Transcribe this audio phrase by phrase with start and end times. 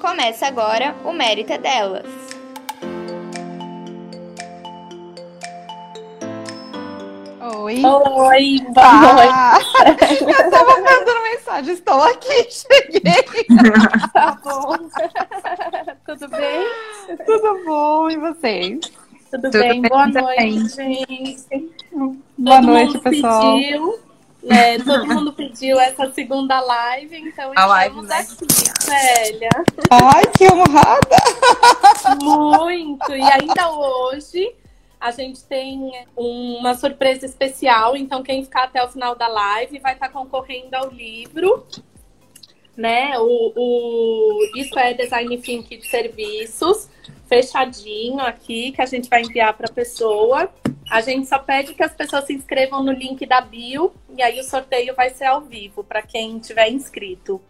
[0.00, 2.06] Começa agora o Mérito é Delas.
[7.62, 7.82] Oi.
[7.84, 13.46] Oi, boa Ah, eu tava mandando mensagem, estou aqui, cheguei.
[14.14, 14.76] Tá bom.
[16.06, 16.66] Tudo bem?
[17.26, 18.80] Tudo bom, e vocês?
[19.30, 19.80] Tudo, Tudo bem?
[19.82, 21.70] bem Boa noite, gente.
[22.38, 23.54] Boa todo noite, mundo pessoal.
[23.56, 23.98] Pediu,
[24.42, 28.18] né, todo mundo pediu essa segunda live, então A live, estamos né?
[28.18, 29.50] aqui, Célia.
[29.90, 31.16] Ai, que honrada.
[32.22, 33.12] Muito!
[33.12, 34.54] E ainda hoje
[35.00, 39.94] a gente tem uma surpresa especial, então quem ficar até o final da live vai
[39.94, 41.66] estar concorrendo ao livro,
[42.76, 43.18] né?
[43.18, 46.88] O, o Isso é Design Think de Serviços,
[47.26, 50.50] fechadinho aqui, que a gente vai enviar para a pessoa.
[50.90, 54.40] A gente só pede que as pessoas se inscrevam no link da bio e aí
[54.40, 57.40] o sorteio vai ser ao vivo para quem tiver inscrito.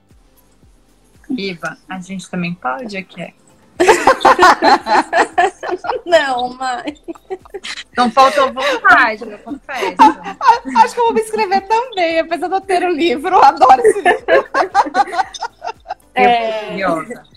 [1.30, 3.32] Iva, a gente também pode aqui.
[6.04, 7.02] Não, mas
[7.96, 9.96] Não faltou vontade, eu confesso.
[10.76, 13.80] Acho que eu vou me inscrever também, apesar de eu ter o livro, eu adoro
[13.80, 14.44] esse livro.
[16.14, 16.66] É.
[16.66, 17.29] Curiosa.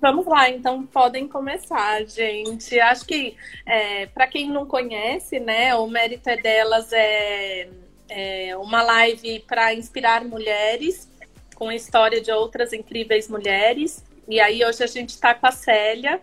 [0.00, 2.80] Vamos lá, então podem começar, gente.
[2.80, 7.68] Acho que é, para quem não conhece, né, o mérito é delas é,
[8.08, 11.06] é uma live para inspirar mulheres
[11.54, 14.02] com a história de outras incríveis mulheres.
[14.26, 16.18] E aí hoje a gente está com a Célia,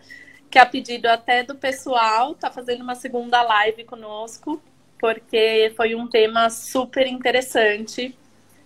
[0.49, 4.59] que a pedido até do pessoal, está fazendo uma segunda live conosco,
[4.99, 8.17] porque foi um tema super interessante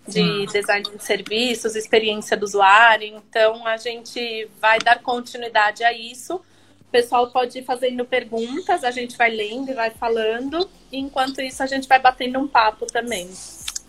[0.08, 3.08] de design de serviços, experiência do usuário.
[3.08, 6.36] Então, a gente vai dar continuidade a isso.
[6.36, 10.70] O pessoal pode ir fazendo perguntas, a gente vai lendo e vai falando.
[10.92, 13.30] E enquanto isso, a gente vai batendo um papo também.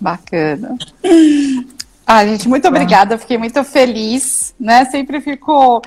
[0.00, 0.76] Bacana.
[2.06, 3.14] Ah, gente, muito obrigada.
[3.14, 4.84] Eu fiquei muito feliz, né?
[4.86, 5.80] Sempre fico.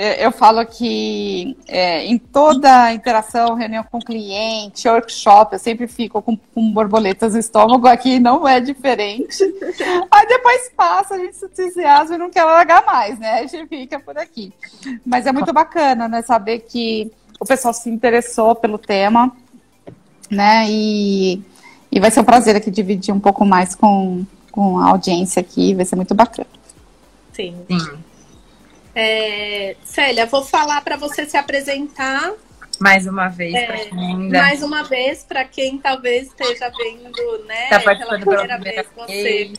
[0.00, 6.36] Eu falo que eh, em toda interação, reunião com cliente, workshop, eu sempre fico com,
[6.36, 7.88] com borboletas no estômago.
[7.88, 9.42] Aqui não é diferente.
[10.08, 13.40] Aí depois passa, a gente se entusiasma e não quer largar mais, né?
[13.40, 14.52] A gente fica por aqui.
[15.04, 16.22] Mas é muito bacana, né?
[16.22, 19.32] Saber que o pessoal se interessou pelo tema,
[20.30, 20.64] né?
[20.68, 21.42] E,
[21.90, 25.74] e vai ser um prazer aqui dividir um pouco mais com, com a audiência aqui,
[25.74, 26.46] vai ser muito bacana.
[27.32, 27.56] Sim.
[27.68, 28.07] Sim.
[29.00, 32.32] É, Célia, vou falar para você se apresentar
[32.80, 37.44] Mais uma vez, É, pra quem ainda mais uma vez para quem talvez esteja vendo,
[37.46, 39.52] né, tá pela participando pela primeira primeira vez você.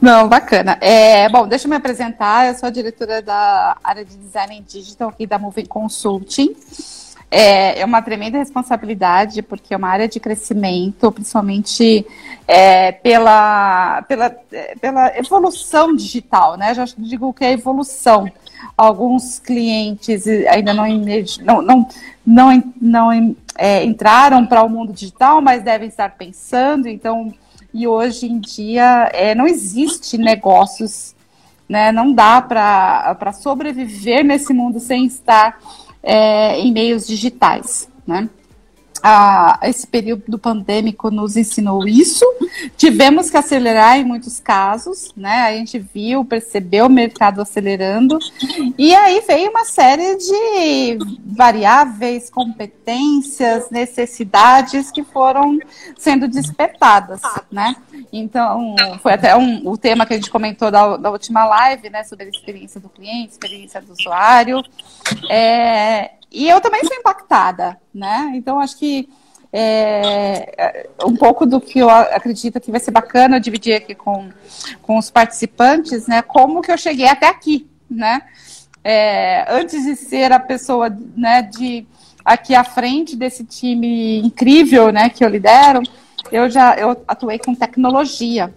[0.00, 0.78] Não, bacana.
[0.80, 2.46] É, bom, deixa eu me apresentar.
[2.46, 6.54] Eu sou a diretora da área de design digital aqui da Moving Consulting.
[7.28, 12.06] É, é uma tremenda responsabilidade, porque é uma área de crescimento, principalmente
[12.52, 16.74] é, pela, pela, é, pela evolução digital, né?
[16.74, 18.28] Já digo que é evolução.
[18.76, 20.84] Alguns clientes ainda não,
[21.44, 21.88] não, não,
[22.26, 27.32] não, não é, entraram para o mundo digital, mas devem estar pensando, então
[27.72, 31.14] e hoje em dia é, não existe negócios,
[31.68, 31.92] né?
[31.92, 35.56] Não dá para sobreviver nesse mundo sem estar
[36.02, 38.28] é, em meios digitais, né?
[39.02, 42.24] Ah, esse período pandêmico nos ensinou isso.
[42.76, 45.42] Tivemos que acelerar em muitos casos, né?
[45.42, 48.18] A gente viu, percebeu o mercado acelerando,
[48.76, 55.58] e aí veio uma série de variáveis, competências, necessidades que foram
[55.96, 57.74] sendo despertadas, né?
[58.12, 62.04] Então, foi até um, o tema que a gente comentou da, da última live, né?
[62.04, 64.62] Sobre a experiência do cliente, experiência do usuário.
[65.30, 68.32] É, e eu também sou impactada, né?
[68.34, 69.08] Então, acho que
[69.52, 74.28] é, um pouco do que eu acredito que vai ser bacana dividir aqui com,
[74.82, 76.22] com os participantes, né?
[76.22, 78.22] Como que eu cheguei até aqui, né?
[78.82, 81.86] É, antes de ser a pessoa, né, de
[82.24, 85.82] aqui à frente desse time incrível, né, que eu lidero,
[86.32, 88.54] eu já eu atuei com tecnologia,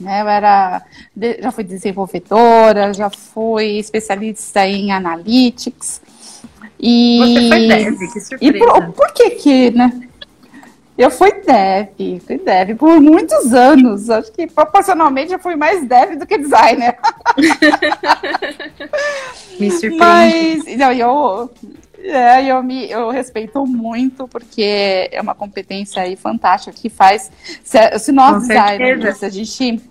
[0.00, 0.22] né?
[0.22, 0.82] Eu era,
[1.40, 6.00] já fui desenvolvedora, já fui especialista em analytics.
[6.82, 8.38] E, Você foi dev, que surpresa.
[8.40, 9.92] E por, por que que, né?
[10.96, 14.10] Eu fui dev, fui dev por muitos anos.
[14.10, 16.98] Acho que proporcionalmente eu fui mais dev do que designer.
[19.58, 19.98] Me surpreende.
[19.98, 21.50] Mas não, eu,
[21.98, 27.30] é, eu, me, eu respeito muito, porque é uma competência aí fantástica que faz.
[27.62, 29.26] Se, se nós designers, certeza.
[29.26, 29.82] a gente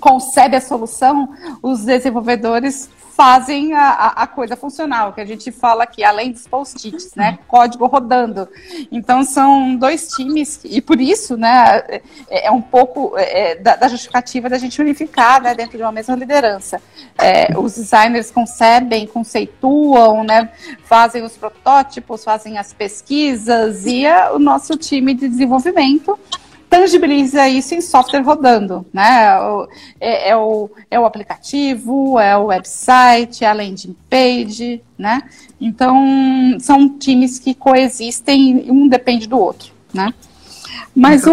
[0.00, 1.28] concebe a solução,
[1.62, 2.88] os desenvolvedores
[3.22, 7.38] fazem a, a, coisa funcional, que a gente fala aqui, além dos post-its, né?
[7.46, 8.48] Código rodando.
[8.90, 11.84] Então são dois times, e por isso, né,
[12.28, 15.92] é, é um pouco é, da, da, justificativa da gente unificar né, dentro de uma
[15.92, 16.82] mesma liderança.
[17.16, 20.50] É, os designers concebem, conceituam, né,
[20.82, 24.04] fazem os protótipos, fazem as pesquisas, e
[24.34, 26.18] o nosso time de desenvolvimento
[26.72, 29.36] tangibiliza isso em software rodando, né?
[30.00, 35.22] É, é, o, é o aplicativo, é o website, é a landing page, né?
[35.60, 35.94] Então,
[36.58, 40.14] são times que coexistem, um depende do outro, né?
[40.96, 41.32] Mas o,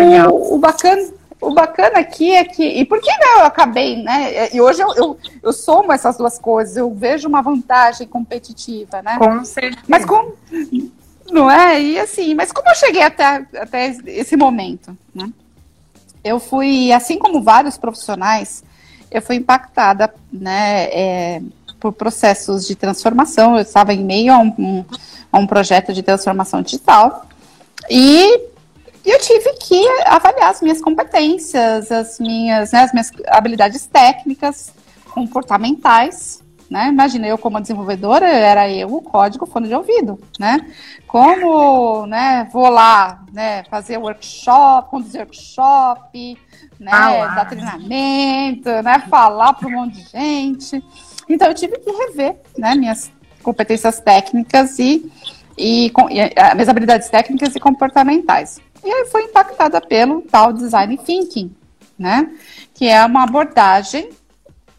[0.56, 1.10] o, bacana,
[1.40, 4.50] o bacana aqui é que, e por que eu acabei, né?
[4.54, 9.18] E hoje eu, eu, eu somo essas duas coisas, eu vejo uma vantagem competitiva, né?
[9.18, 9.86] Com certeza.
[9.88, 10.34] Mas como
[11.32, 11.82] não é?
[11.82, 14.98] E assim, mas como eu cheguei até, até esse momento?
[15.14, 15.30] Né?
[16.24, 18.64] Eu fui, assim como vários profissionais,
[19.12, 21.42] eu fui impactada né, é,
[21.80, 23.56] por processos de transformação.
[23.56, 24.86] Eu estava em meio a um,
[25.32, 27.26] a um projeto de transformação digital
[27.90, 28.50] e
[29.06, 34.72] eu tive que avaliar as minhas competências, as minhas, né, as minhas habilidades técnicas,
[35.10, 36.88] comportamentais né?
[36.90, 40.60] Imagina, eu como desenvolvedora, era eu o código fone de ouvido, né?
[41.08, 46.38] Como, né, vou lá, né, fazer workshop, conduzir workshop,
[46.80, 50.84] né, ah, dar treinamento, né, falar para um monte de gente.
[51.28, 53.12] Então eu tive que rever, né, minhas
[53.42, 55.12] competências técnicas e,
[55.58, 58.60] e, e minhas habilidades técnicas e comportamentais.
[58.84, 61.54] E aí foi impactada pelo tal design thinking,
[61.98, 62.30] né?
[62.74, 64.10] Que é uma abordagem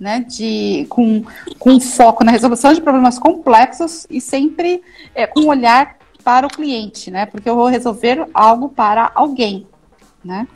[0.01, 1.23] né, de, com,
[1.59, 4.83] com foco na resolução de problemas complexos e sempre
[5.15, 9.67] é, com olhar para o cliente, né, porque eu vou resolver algo para alguém,
[10.25, 10.49] né.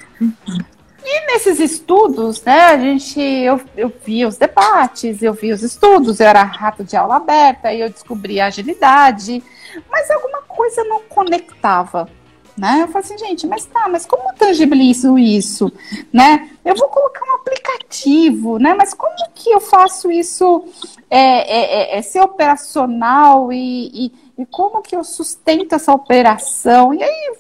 [1.07, 6.19] E nesses estudos, né, a gente, eu, eu vi os debates, eu vi os estudos,
[6.19, 9.43] eu era rato de aula aberta, e eu descobri a agilidade,
[9.91, 12.09] mas alguma coisa não conectava,
[12.57, 12.83] né?
[12.83, 15.73] Eu falei assim, gente, mas tá, mas como tangibilizo isso,
[16.13, 16.51] né?
[16.65, 18.75] Eu vou colocar um aplicativo, né?
[18.75, 20.65] Mas como que eu faço isso
[21.11, 26.95] é, é, é, é ser operacional e, e, e, como que eu sustento essa operação?
[26.95, 27.37] E aí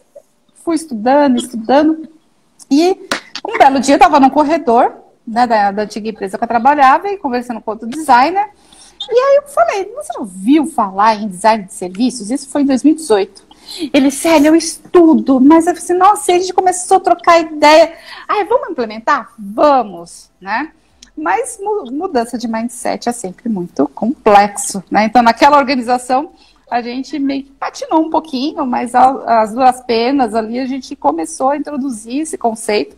[0.65, 2.09] fui estudando, estudando
[2.71, 3.09] e
[3.47, 4.93] um belo dia eu estava no corredor
[5.27, 8.51] né, da, da antiga empresa que eu trabalhava e conversando com outro designer
[9.11, 12.31] e aí eu falei, você ouviu falar em design de serviços?
[12.31, 13.44] Isso foi em 2018.
[13.93, 17.95] Ele, sério, eu estudo, mas eu falei assim, nossa, a gente começou a trocar ideia.
[18.29, 19.33] Ai, vamos implementar?
[19.39, 20.71] Vamos, né?
[21.17, 21.59] Mas
[21.93, 25.05] mudança de mindset é sempre muito complexo, né?
[25.05, 26.33] Então, naquela organização,
[26.71, 31.51] a gente meio que patinou um pouquinho, mas as duas penas ali, a gente começou
[31.51, 32.97] a introduzir esse conceito.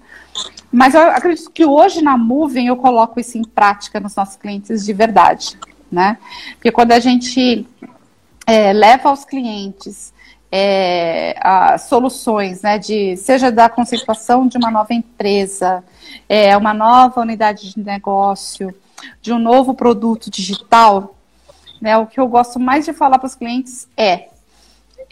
[0.73, 4.85] Mas eu acredito que hoje na Moving eu coloco isso em prática nos nossos clientes
[4.85, 5.59] de verdade,
[5.91, 6.19] né?
[6.55, 7.67] Porque quando a gente
[8.47, 10.13] é, leva aos clientes
[10.51, 15.83] é, a, soluções, né, de, seja da conceituação de uma nova empresa,
[16.29, 18.75] é, uma nova unidade de negócio,
[19.21, 21.15] de um novo produto digital,
[21.81, 24.29] né, o que eu gosto mais de falar para os clientes é,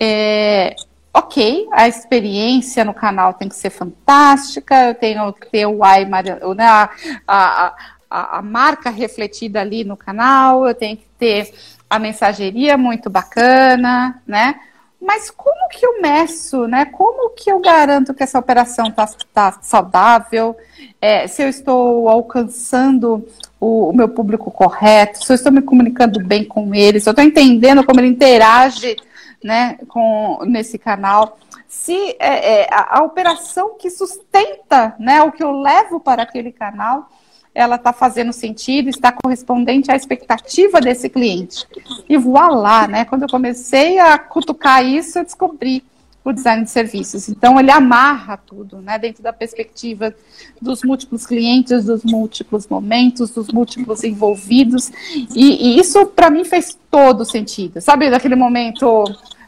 [0.01, 0.75] é,
[1.13, 6.05] ok, a experiência no canal tem que ser fantástica, eu tenho que ter o AI,
[6.05, 6.91] né, a,
[7.27, 7.75] a,
[8.11, 11.53] a, a marca refletida ali no canal, eu tenho que ter
[11.89, 14.59] a mensageria muito bacana, né?
[15.05, 16.87] Mas como que eu meço, né?
[16.87, 20.57] Como que eu garanto que essa operação está tá saudável?
[20.99, 23.29] É, se eu estou alcançando
[23.61, 27.11] o, o, meu público correto, se eu estou me comunicando bem com ele, se eu
[27.11, 28.97] estou entendendo como ele interage
[29.43, 31.37] né, com, nesse canal,
[31.69, 36.51] se é, é, a, a, operação que sustenta né, o que eu levo para aquele
[36.51, 37.11] canal
[37.55, 41.67] ela está fazendo sentido, está correspondente à expectativa desse cliente.
[42.09, 43.05] E voilá, né?
[43.05, 45.85] Quando eu comecei a cutucar isso, eu descobri
[46.25, 47.29] o design de serviços.
[47.29, 48.99] Então, ele amarra tudo, né?
[48.99, 50.13] Dentro da perspectiva
[50.61, 54.91] dos múltiplos clientes, dos múltiplos momentos, dos múltiplos envolvidos.
[55.35, 57.81] E, e isso, para mim, fez todo sentido.
[57.81, 59.05] Sabe, daquele momento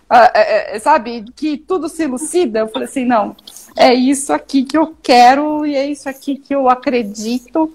[0.09, 3.35] Uh, sabe, que tudo se elucida, eu falei assim, não,
[3.77, 7.75] é isso aqui que eu quero e é isso aqui que eu acredito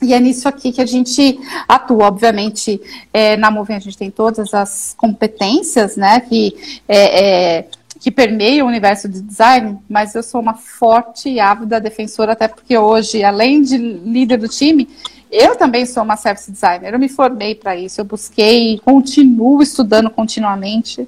[0.00, 2.06] e é nisso aqui que a gente atua.
[2.06, 2.80] Obviamente,
[3.12, 6.54] é, na Moving a gente tem todas as competências, né, que,
[6.88, 11.80] é, é, que permeiam o universo de design, mas eu sou uma forte e ávida
[11.80, 14.88] defensora, até porque hoje, além de líder do time,
[15.30, 20.08] eu também sou uma service designer, eu me formei para isso, eu busquei continuo estudando
[20.08, 21.06] continuamente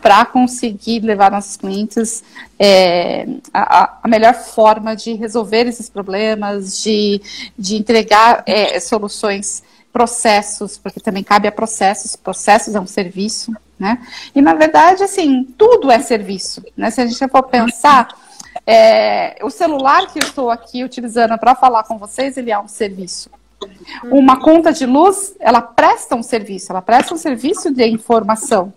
[0.00, 2.24] para conseguir levar nossos clientes
[2.58, 7.20] é, a, a, melhor forma de resolver esses problemas, de,
[7.58, 13.98] de entregar é, soluções processos, porque também cabe a processos, processos é um serviço, né?
[14.34, 16.90] E na verdade, assim, tudo é serviço, né?
[16.90, 18.08] Se a gente for pensar,
[18.66, 22.68] é, o celular que eu estou aqui utilizando para falar com vocês, ele é um
[22.68, 23.30] serviço.
[24.04, 28.72] Uma conta de luz, ela presta um serviço, ela presta um serviço de informação.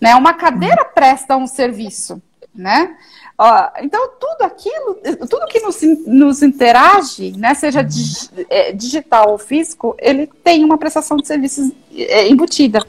[0.00, 0.14] Né?
[0.14, 2.22] Uma cadeira presta um serviço,
[2.54, 2.96] né?
[3.36, 4.94] Ó, então, tudo aquilo,
[5.28, 10.78] tudo que nos, nos interage, né, seja dig, é, digital ou físico, ele tem uma
[10.78, 12.80] prestação de serviços é, embutida.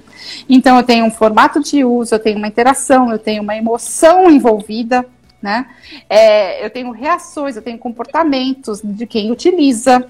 [0.49, 4.29] Então, eu tenho um formato de uso, eu tenho uma interação, eu tenho uma emoção
[4.29, 5.05] envolvida,
[5.41, 5.67] né?
[6.09, 10.07] É, eu tenho reações, eu tenho comportamentos de quem utiliza.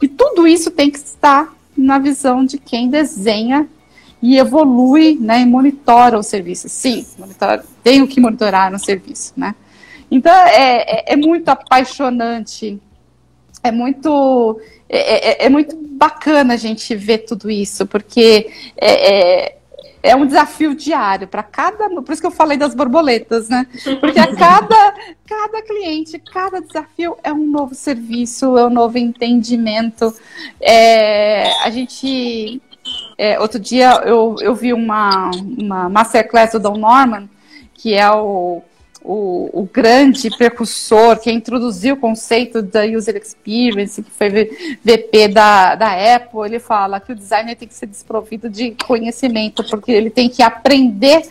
[0.00, 3.68] E tudo isso tem que estar na visão de quem desenha
[4.20, 6.68] e evolui né, e monitora o serviço.
[6.68, 9.54] Sim, monitora, tenho que monitorar no serviço, né?
[10.10, 12.80] Então é, é, é muito apaixonante,
[13.62, 19.57] é muito é, é, é, muito bacana a gente ver tudo isso, porque é,
[20.02, 21.88] é, um desafio diário para cada.
[21.88, 23.66] Por isso que eu falei das borboletas, né?
[24.00, 24.94] Porque a cada,
[25.26, 30.14] cada cliente, cada desafio é um novo serviço, é um novo entendimento.
[30.60, 32.62] É, a gente.
[33.18, 37.28] É, outro dia eu, eu vi uma, uma masterclass do Don Norman,
[37.74, 38.62] que é o
[39.02, 44.28] o, o, grande precursor, que introduziu o conceito da user experience, que foi
[44.84, 49.64] VP da, da Apple, ele fala que o designer tem que ser desprovido de conhecimento,
[49.64, 51.22] porque ele tem que aprender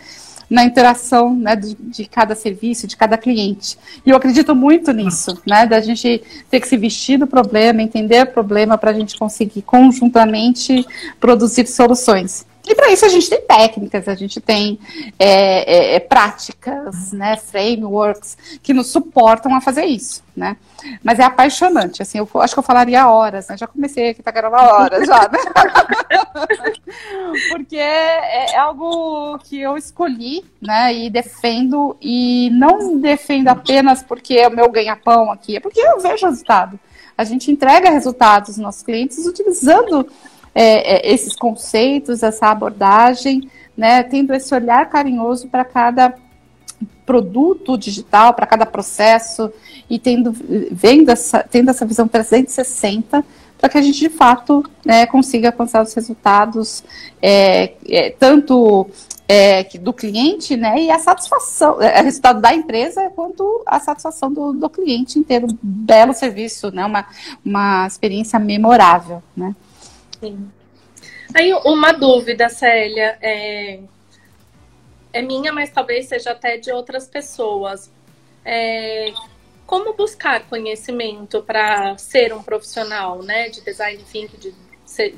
[0.48, 3.78] na interação né, de, de, cada serviço, de cada cliente.
[4.04, 8.22] E eu acredito muito nisso, né, da gente ter que se vestir do problema, entender
[8.22, 10.86] o problema para a gente conseguir conjuntamente
[11.20, 12.47] produzir soluções.
[12.68, 14.78] E para isso a gente tem técnicas, a gente tem
[15.18, 20.56] é, é, é, práticas, né, frameworks que nos suportam a fazer isso, né?
[21.02, 23.56] Mas é apaixonante, assim, eu acho que eu falaria horas, né?
[23.56, 25.38] Já comecei aqui para gravar horas já, né?
[27.50, 34.34] Porque é, é, algo que eu escolhi, né, e defendo, e não defendo apenas porque
[34.34, 36.78] é o meu ganha-pão aqui, é porque eu vejo resultado.
[37.16, 40.06] A gente entrega resultados aos nossos clientes utilizando
[40.54, 46.14] é, é, esses conceitos, essa abordagem, né, tendo esse olhar carinhoso para cada
[47.06, 49.50] produto digital, para cada processo
[49.88, 50.34] e tendo,
[50.70, 53.24] vendo essa, tendo essa visão 360
[53.58, 56.84] para que a gente de fato né, consiga alcançar os resultados
[57.20, 58.88] é, é, tanto
[59.28, 64.52] é, do cliente, né, e a satisfação, é, resultado da empresa quanto a satisfação do,
[64.54, 67.06] do cliente ter um belo serviço, né, uma,
[67.44, 69.54] uma experiência memorável, né.
[70.20, 70.50] Sim.
[71.34, 73.80] Aí uma dúvida, Célia, é,
[75.12, 77.90] é minha, mas talvez seja até de outras pessoas.
[78.44, 79.12] É,
[79.66, 84.38] como buscar conhecimento para ser um profissional, né, de design thinking?
[84.38, 85.14] De ser,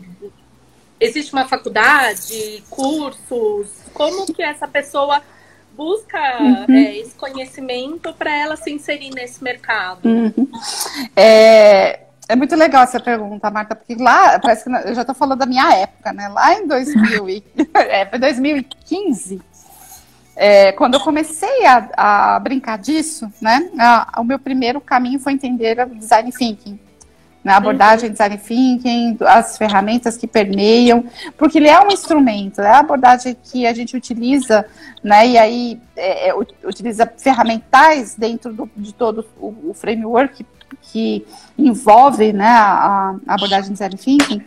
[0.98, 3.68] existe uma faculdade, cursos?
[3.94, 5.22] Como que essa pessoa
[5.76, 6.74] busca uhum.
[6.74, 10.06] é, esse conhecimento para ela se inserir nesse mercado?
[10.08, 10.50] Uhum.
[11.14, 12.00] É,
[12.30, 15.46] é muito legal essa pergunta, Marta, porque lá, parece que eu já estou falando da
[15.46, 16.28] minha época, né?
[16.28, 17.44] Lá em 2000 e,
[17.74, 19.40] é, foi 2015,
[20.36, 23.68] é, quando eu comecei a, a brincar disso, né?
[23.78, 26.78] A, o meu primeiro caminho foi entender o design thinking.
[27.42, 27.58] Na né?
[27.58, 28.12] abordagem uhum.
[28.12, 31.04] design thinking, as ferramentas que permeiam,
[31.36, 34.64] porque ele é um instrumento, é a abordagem que a gente utiliza,
[35.02, 35.26] né?
[35.26, 36.34] E aí é, é
[36.64, 40.46] utiliza ferramentais dentro do, de todo o, o framework
[40.82, 44.42] que envolve né, a, a abordagem design thinking.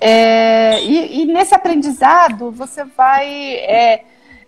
[0.00, 4.04] É, e, e, nesse aprendizado você vai é,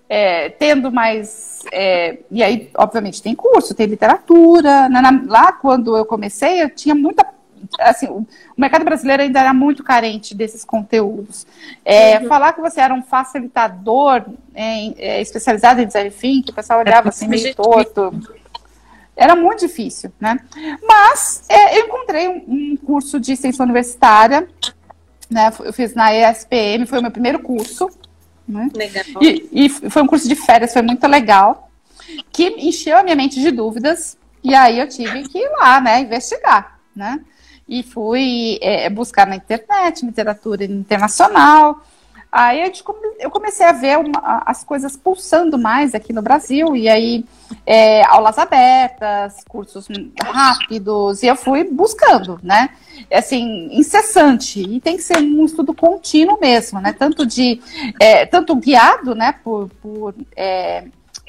[0.08, 1.64] é, tendo mais.
[1.72, 4.88] É, e aí, obviamente, tem curso, tem literatura.
[4.88, 7.26] Na, na, lá, quando eu comecei, eu tinha muita.
[7.80, 8.26] Assim, o, o
[8.60, 11.46] mercado brasileiro ainda era muito carente desses conteúdos.
[11.84, 12.28] É, uhum.
[12.28, 17.26] Falar que você era um facilitador é, especializado em design thinking, o pessoal olhava assim
[17.26, 18.12] meio torto.
[19.16, 20.38] Era muito difícil, né?
[20.86, 24.46] Mas é, eu encontrei um, um, curso de extensão universitária,
[25.30, 25.50] né?
[25.60, 27.88] Eu fiz na ESPM, foi o meu primeiro curso.
[28.46, 28.68] Né?
[28.74, 29.04] Legal.
[29.22, 31.70] E, e foi um curso de férias, foi muito legal,
[32.30, 36.00] que encheu a minha mente de dúvidas, e aí eu tive que ir lá, né,
[36.00, 37.18] investigar, né?
[37.68, 41.84] E fui é, buscar na internet, literatura internacional,
[42.30, 42.72] Aí
[43.18, 47.24] eu comecei a ver uma, as coisas pulsando mais aqui no Brasil, e aí
[47.64, 49.88] é, aulas abertas, cursos
[50.22, 52.70] rápidos, e eu fui buscando, né?
[53.12, 56.92] Assim, incessante, e tem que ser um estudo contínuo mesmo, né?
[56.92, 57.60] Tanto de,
[58.00, 60.84] é, tanto guiado, né, por, por é,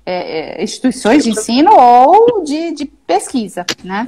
[0.10, 4.08] é instituições de ensino ou de, de pesquisa, né?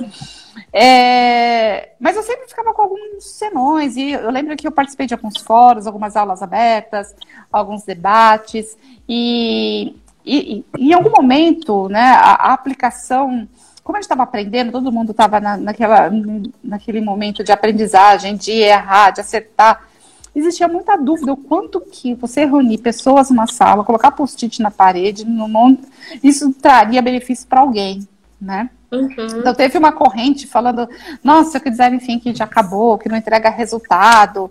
[0.71, 5.13] É, mas eu sempre ficava com alguns senões, e eu lembro que eu participei de
[5.13, 7.13] alguns fóruns, algumas aulas abertas,
[7.51, 8.77] alguns debates,
[9.07, 13.47] e, e, e em algum momento, né, a, a aplicação,
[13.83, 19.11] como a gente estava aprendendo, todo mundo estava na, naquele momento de aprendizagem, de errar,
[19.11, 19.88] de acertar,
[20.36, 25.25] existia muita dúvida o quanto que você reunir pessoas numa sala, colocar post-it na parede,
[25.25, 25.77] no,
[26.24, 28.07] isso traria benefício para alguém,
[28.39, 28.69] né?
[28.91, 29.09] Uhum.
[29.38, 30.89] Então teve uma corrente falando,
[31.24, 34.50] nossa, que design thinking já acabou, que não entrega resultado.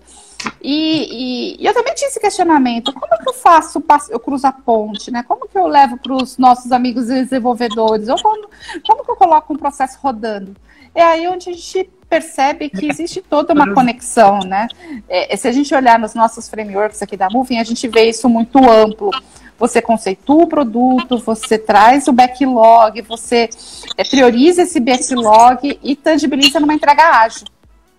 [0.62, 4.52] E, e, e, eu também tinha esse questionamento, como que eu faço, eu cruzo a
[4.52, 5.24] ponte, né?
[5.26, 8.08] Como que eu levo para os nossos amigos desenvolvedores?
[8.08, 8.48] Ou como,
[8.86, 10.54] como que eu coloco um processo rodando?
[10.94, 14.66] É aí onde a gente percebe que existe toda uma conexão, né?
[15.08, 18.28] É, se a gente olhar nos nossos frameworks aqui da Moving, a gente vê isso
[18.28, 19.10] muito amplo
[19.58, 23.50] você conceitua o produto, você traz o backlog, você
[23.96, 27.46] é, prioriza esse backlog e tangibiliza numa entrega ágil.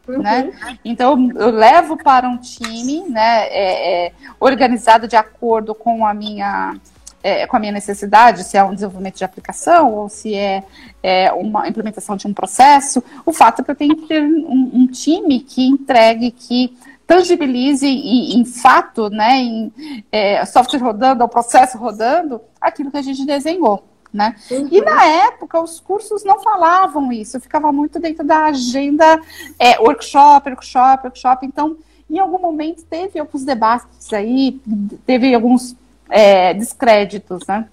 [0.07, 0.19] Uhum.
[0.19, 0.51] Né?
[0.83, 6.77] Então eu levo para um time né, é, é, organizado de acordo com a minha
[7.21, 10.63] é, com a minha necessidade, se é um desenvolvimento de aplicação ou se é,
[11.03, 14.71] é uma implementação de um processo, o fato é que eu tenho que ter um,
[14.73, 19.73] um time que entregue, que tangibilize em, em fato, né, em
[20.11, 23.83] é, software rodando, o processo rodando, aquilo que a gente desenhou.
[24.11, 24.35] Né?
[24.49, 24.69] Uhum.
[24.71, 29.19] E na época os cursos não falavam isso, ficava muito dentro da agenda
[29.59, 31.45] é, workshop, workshop, workshop.
[31.45, 31.77] Então,
[32.09, 34.59] em algum momento teve alguns debates aí,
[35.05, 35.75] teve alguns
[36.09, 37.65] é, descréditos, né?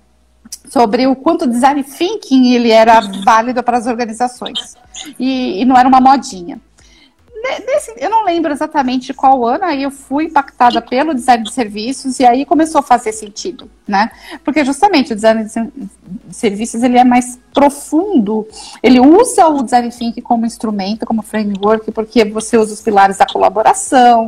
[0.68, 4.76] Sobre o quanto o design thinking ele era válido para as organizações.
[5.18, 6.60] E, e não era uma modinha.
[7.42, 12.18] Nesse, eu não lembro exatamente qual ano, aí eu fui impactada pelo design de serviços
[12.18, 14.10] e aí começou a fazer sentido, né?
[14.44, 18.46] Porque justamente o design de serviços ele é mais profundo,
[18.82, 23.26] ele usa o design thinking como instrumento, como framework, porque você usa os pilares da
[23.26, 24.26] colaboração,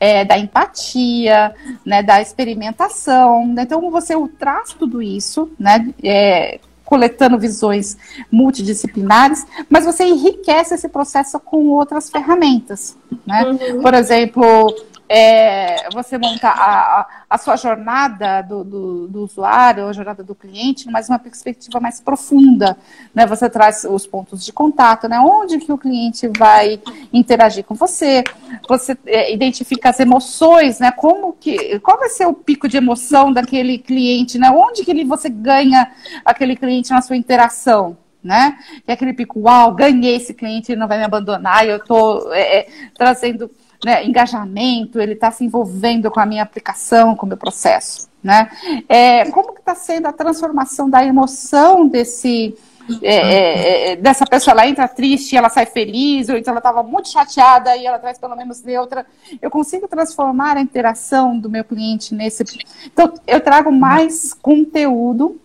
[0.00, 3.46] é, da empatia, né, da experimentação.
[3.46, 3.62] Né?
[3.62, 5.88] Então você traz tudo isso, né?
[6.02, 7.98] É, coletando visões
[8.30, 13.44] multidisciplinares, mas você enriquece esse processo com outras ferramentas, né?
[13.44, 13.82] Uhum.
[13.82, 14.74] Por exemplo,
[15.08, 20.90] é, você montar a, a, sua jornada do, do, do, usuário, a jornada do cliente,
[20.90, 22.76] mas uma perspectiva mais profunda,
[23.14, 23.24] né?
[23.26, 25.20] Você traz os pontos de contato, né?
[25.20, 26.80] Onde que o cliente vai
[27.12, 28.24] interagir com você,
[28.68, 30.90] você é, identifica as emoções, né?
[30.90, 34.50] Como que, qual vai ser o pico de emoção daquele cliente, né?
[34.50, 35.92] Onde que ele, você ganha
[36.24, 38.58] aquele cliente na sua interação, né?
[38.86, 42.58] E aquele pico, uau, ganhei esse cliente, ele não vai me abandonar, eu estou é,
[42.58, 43.48] é, trazendo
[43.86, 48.08] né, engajamento, ele está se envolvendo com a minha aplicação, com o meu processo.
[48.20, 48.50] Né?
[48.88, 52.58] É, como que está sendo a transformação da emoção desse,
[53.00, 56.82] é, é, é, dessa pessoa, ela entra triste ela sai feliz, ou então ela estava
[56.82, 59.06] muito chateada e ela traz pelo menos neutra.
[59.40, 62.42] Eu consigo transformar a interação do meu cliente nesse.
[62.86, 65.40] Então, eu trago mais conteúdo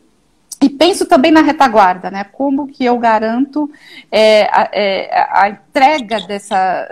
[0.60, 2.24] e penso também na retaguarda, né?
[2.24, 3.70] Como que eu garanto
[4.12, 6.88] é, a, é, a, entrega dessa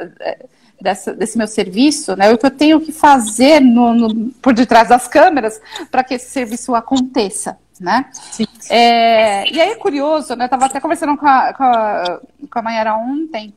[0.81, 2.31] dessa, desse meu serviço, né?
[2.31, 5.59] O que eu tenho que fazer no, no por detrás das câmeras
[5.91, 8.05] para que esse serviço aconteça, né?
[8.69, 10.43] É, e aí é curioso, né?
[10.43, 13.53] Eu estava até conversando com a, com a, com a Mayara ontem.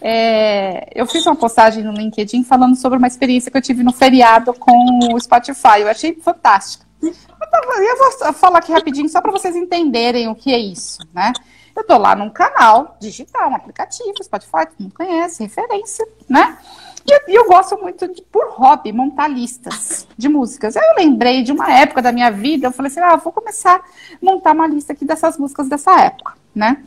[0.00, 3.92] É, eu fiz uma postagem no LinkedIn falando sobre uma experiência que eu tive no
[3.92, 5.80] feriado com o Spotify.
[5.80, 6.86] Eu achei fantástica.
[7.02, 11.32] Eu vou falar aqui rapidinho só para vocês entenderem o que é isso, né?
[11.78, 16.58] Eu tô lá num canal digital, um aplicativo, Spotify, todo mundo conhece, referência, né?
[17.06, 20.76] E eu, gosto muito, de, por hobby, montar listas de músicas.
[20.76, 23.76] Aí eu lembrei de uma época da minha vida, eu falei assim, ah, vou começar
[23.76, 23.82] a
[24.20, 26.82] montar uma lista aqui dessas músicas dessa época, né?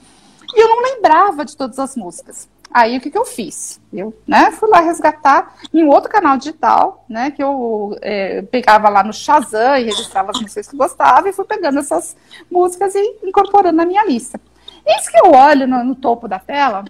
[0.53, 2.49] E eu não lembrava de todas as músicas.
[2.69, 3.79] Aí o que, que eu fiz?
[3.93, 7.31] Eu né, fui lá resgatar em outro canal digital, né?
[7.31, 11.45] Que eu é, pegava lá no Shazam e registrava as músicas que gostava e fui
[11.45, 12.15] pegando essas
[12.51, 14.39] músicas e incorporando na minha lista.
[14.85, 16.85] Eis que eu olho no, no topo da tela,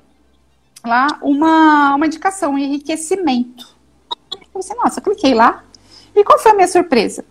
[0.85, 3.75] lá, uma, uma indicação, um enriquecimento.
[4.31, 5.63] Eu pensei, nossa, cliquei lá.
[6.15, 7.23] E qual foi a minha surpresa?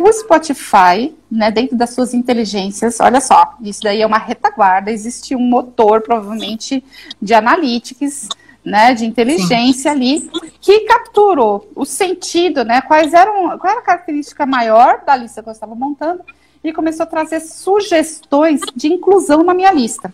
[0.00, 5.36] O Spotify, né, dentro das suas inteligências, olha só, isso daí é uma retaguarda, existe
[5.36, 6.84] um motor, provavelmente,
[7.22, 8.28] de analytics,
[8.64, 9.96] né, de inteligência Sim.
[9.96, 15.42] ali, que capturou o sentido, né, quais eram, qual era a característica maior da lista
[15.42, 16.24] que eu estava montando,
[16.64, 20.12] e começou a trazer sugestões de inclusão na minha lista.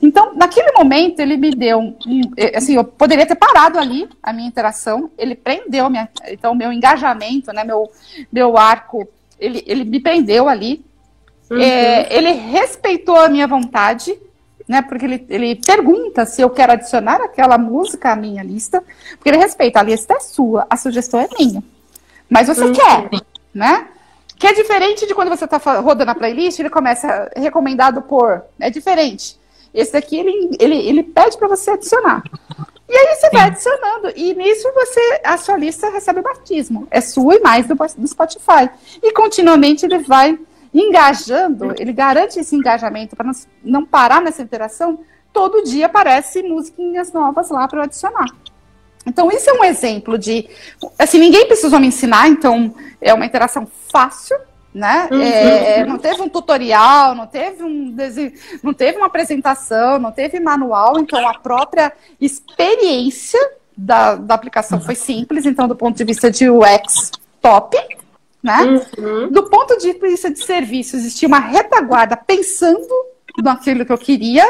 [0.00, 1.96] Então, naquele momento, ele me deu, um,
[2.54, 7.52] assim, eu poderia ter parado ali a minha interação, ele prendeu minha, então, meu engajamento,
[7.52, 7.90] né, meu,
[8.30, 9.08] meu arco,
[9.40, 10.84] ele, ele me prendeu ali,
[11.50, 11.58] uhum.
[11.58, 14.16] é, ele respeitou a minha vontade,
[14.68, 14.82] né?
[14.82, 19.38] Porque ele, ele pergunta se eu quero adicionar aquela música à minha lista, porque ele
[19.38, 21.62] respeita, a lista é sua, a sugestão é minha.
[22.28, 22.72] Mas você uhum.
[22.72, 23.08] quer,
[23.54, 23.88] né?
[24.38, 28.44] Que é diferente de quando você está rodando a playlist, ele começa recomendado por.
[28.60, 29.38] É diferente.
[29.74, 32.22] Esse daqui, ele, ele, ele pede para você adicionar.
[32.88, 33.36] E aí você Sim.
[33.36, 34.12] vai adicionando.
[34.16, 36.86] E nisso você, a sua lista recebe batismo.
[36.90, 38.70] É sua e mais do, do Spotify.
[39.02, 40.38] E continuamente ele vai
[40.72, 45.00] engajando, ele garante esse engajamento para não, não parar nessa interação.
[45.32, 48.26] Todo dia aparece musiquinhas novas lá para adicionar.
[49.08, 50.48] Então, isso é um exemplo de.
[50.98, 54.36] Assim, ninguém precisou me ensinar, então é uma interação fácil,
[54.72, 55.08] né?
[55.10, 55.22] Uhum.
[55.22, 57.96] É, não teve um tutorial, não teve um
[58.62, 63.40] não teve uma apresentação, não teve manual, então a própria experiência
[63.76, 67.76] da, da aplicação foi simples, então do ponto de vista de UX, top,
[68.42, 68.82] né?
[68.98, 69.30] Uhum.
[69.30, 73.07] Do ponto de vista de serviço, existia uma retaguarda pensando
[73.42, 74.44] naquilo que eu queria,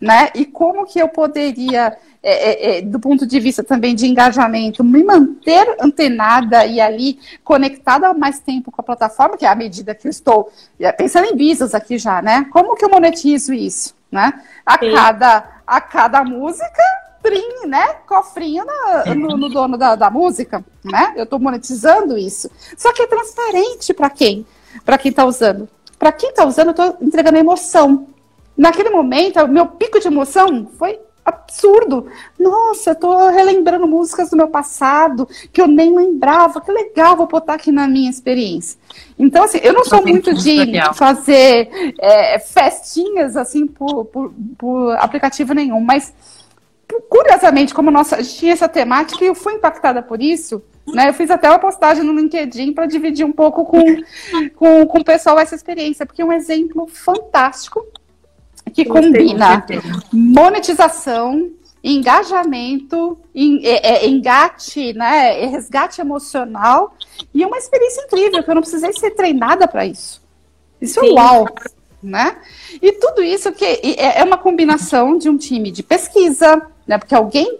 [0.00, 0.30] né?
[0.34, 4.84] E como que eu poderia é, é, é, do ponto de vista também de engajamento,
[4.84, 9.54] me manter antenada e ali conectada há mais tempo com a plataforma, que é a
[9.54, 12.46] medida que eu estou é, pensando em business aqui já, né?
[12.50, 14.34] Como que eu monetizo isso, né?
[14.66, 16.82] A cada, a cada música,
[17.22, 17.94] trim, né?
[18.06, 21.14] Cofrinho na, no, no, dono da, da música, né?
[21.16, 22.50] Eu estou monetizando isso.
[22.76, 24.44] Só que é transparente para quem?
[24.84, 25.66] Para quem está usando.
[25.98, 28.08] Para quem está usando, eu estou entregando emoção.
[28.60, 32.08] Naquele momento, o meu pico de emoção foi absurdo.
[32.38, 36.60] Nossa, eu tô relembrando músicas do meu passado que eu nem lembrava.
[36.60, 38.78] Que legal, vou botar aqui na minha experiência.
[39.18, 45.54] Então, assim, eu não sou muito de fazer é, festinhas assim por, por, por, aplicativo
[45.54, 46.12] nenhum, mas
[47.08, 50.62] curiosamente, como nossa, a gente tinha essa temática e eu fui impactada por isso.
[50.86, 53.80] Né, eu fiz até uma postagem no LinkedIn para dividir um pouco com,
[54.54, 57.86] com, com o pessoal essa experiência, porque é um exemplo fantástico
[58.70, 59.64] que combina
[60.12, 61.50] monetização,
[61.82, 66.94] engajamento, é, é, engate, né, é resgate emocional
[67.32, 70.20] e uma experiência incrível, que eu não precisei ser treinada para isso.
[70.80, 71.46] Isso é uau,
[72.02, 72.36] né?
[72.80, 76.96] E tudo isso que é, é uma combinação de um time de pesquisa, né?
[76.96, 77.58] Porque alguém,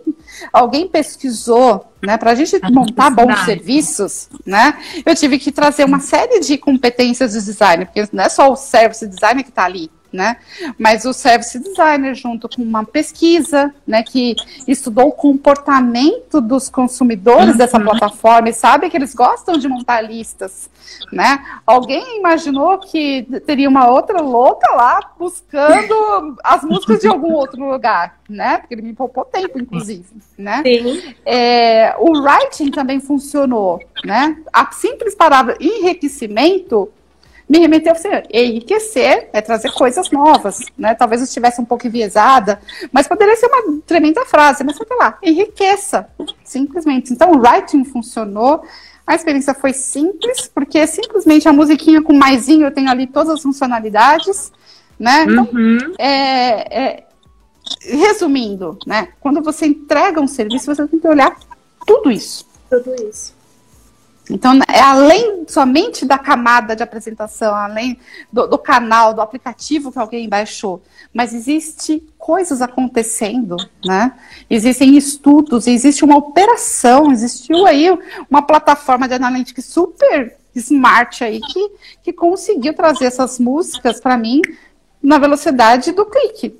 [0.53, 2.17] alguém pesquisou, né?
[2.17, 4.79] Para a gente montar bons serviços, né?
[5.05, 8.57] Eu tive que trazer uma série de competências de design, porque não é só o
[8.57, 10.37] service design que está ali, né?
[10.79, 14.35] Mas o service designer, junto com uma pesquisa, né, que
[14.67, 17.57] estudou o comportamento dos consumidores uhum.
[17.57, 20.69] dessa plataforma e sabe que eles gostam de montar listas,
[21.13, 21.45] né?
[21.67, 28.19] Alguém imaginou que teria uma outra louca lá buscando as músicas de algum outro lugar,
[28.29, 28.59] né?
[28.59, 30.05] Porque ele me poupou tempo, inclusive,
[30.37, 30.63] né?
[30.65, 31.15] Sim.
[31.25, 34.37] É, o writing também funcionou, né?
[34.53, 36.91] A simples palavra enriquecimento
[37.51, 40.95] me remeteu a ser enriquecer, é trazer coisas novas, né?
[40.95, 42.61] Talvez eu estivesse um pouco enviesada,
[42.93, 46.09] mas poderia ser uma tremenda frase, mas sei lá, enriqueça,
[46.45, 47.13] simplesmente.
[47.13, 48.63] Então, o writing funcionou,
[49.05, 53.43] a experiência foi simples, porque simplesmente a musiquinha com maisinho eu tenho ali todas as
[53.43, 54.53] funcionalidades,
[54.97, 55.25] né?
[55.25, 55.93] Então, uhum.
[55.99, 57.05] é, é,
[57.83, 59.09] resumindo, né?
[59.19, 61.37] Quando você entrega um serviço, você tem que olhar
[61.85, 62.47] tudo isso.
[62.71, 63.40] Tudo isso.
[64.31, 67.99] Então, é além somente da camada de apresentação, além
[68.33, 74.13] do, do, canal, do aplicativo que alguém baixou, mas existe coisas acontecendo, né?
[74.49, 77.89] Existem estudos, existe uma operação, existiu aí
[78.31, 81.71] uma plataforma de analytics super smart aí que,
[82.03, 84.41] que conseguiu trazer essas músicas para mim
[85.03, 86.59] na velocidade do clique.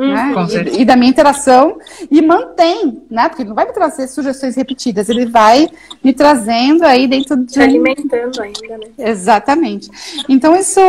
[0.00, 0.34] Hum, né?
[0.72, 1.78] E, e, da minha interação
[2.10, 3.28] e mantém, né?
[3.28, 5.68] Porque ele não vai me trazer sugestões repetidas, ele vai
[6.02, 7.52] me trazendo aí dentro de.
[7.52, 8.86] Se alimentando ainda, né?
[8.96, 9.90] Exatamente.
[10.26, 10.80] Então, isso.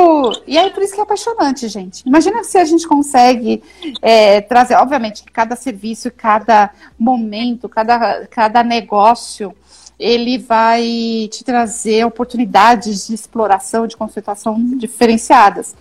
[0.47, 2.07] E aí, por isso que é apaixonante, gente.
[2.07, 3.61] Imagina se a gente consegue
[4.01, 9.53] é, trazer, obviamente, que cada serviço, cada momento, cada, cada negócio
[9.99, 15.75] ele vai te trazer oportunidades de exploração, de consultação diferenciadas.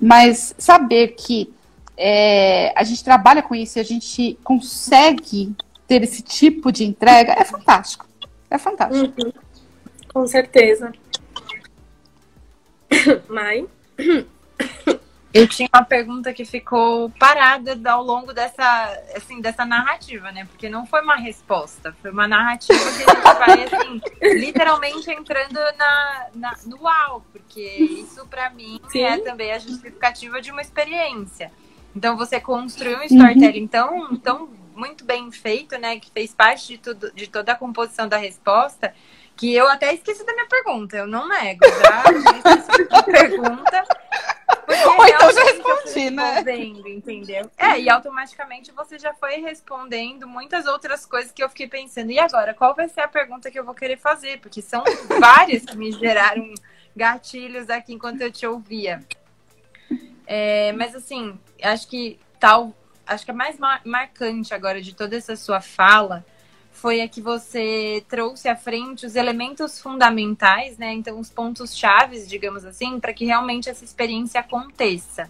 [0.00, 1.52] Mas saber que
[2.02, 5.54] é, a gente trabalha com isso e a gente consegue
[5.86, 8.08] ter esse tipo de entrega, é fantástico.
[8.50, 9.22] É fantástico.
[9.22, 9.32] Uhum.
[10.10, 10.92] Com certeza.
[13.28, 13.66] Mai?
[15.32, 20.44] Eu tinha uma pergunta que ficou parada ao longo dessa, assim, dessa narrativa, né?
[20.46, 24.00] Porque não foi uma resposta, foi uma narrativa que a gente vai, assim,
[24.40, 27.60] literalmente entrando na, na, no uau, porque
[28.02, 29.02] isso para mim Sim.
[29.02, 31.52] é também a justificativa de uma experiência.
[31.94, 33.68] Então você construiu um storytelling uhum.
[33.68, 35.98] tão, tão muito bem feito, né?
[35.98, 38.94] Que fez parte de, tudo, de toda a composição da resposta,
[39.36, 40.96] que eu até esqueci da minha pergunta.
[40.96, 43.84] Eu não nego, esqueci da pergunta.
[44.86, 46.40] Ou então já respondi, né?
[46.86, 47.50] Entendeu?
[47.58, 52.10] É, e automaticamente você já foi respondendo muitas outras coisas que eu fiquei pensando.
[52.10, 54.40] E agora, qual vai ser a pergunta que eu vou querer fazer?
[54.40, 54.82] Porque são
[55.18, 56.52] várias que me geraram
[56.96, 59.04] gatilhos aqui enquanto eu te ouvia.
[60.32, 62.72] É, mas assim, acho que tal,
[63.04, 66.24] acho que a mais mar marcante agora de toda essa sua fala
[66.70, 70.92] foi a que você trouxe à frente os elementos fundamentais, né?
[70.92, 75.28] Então, os pontos chaves, digamos assim, para que realmente essa experiência aconteça.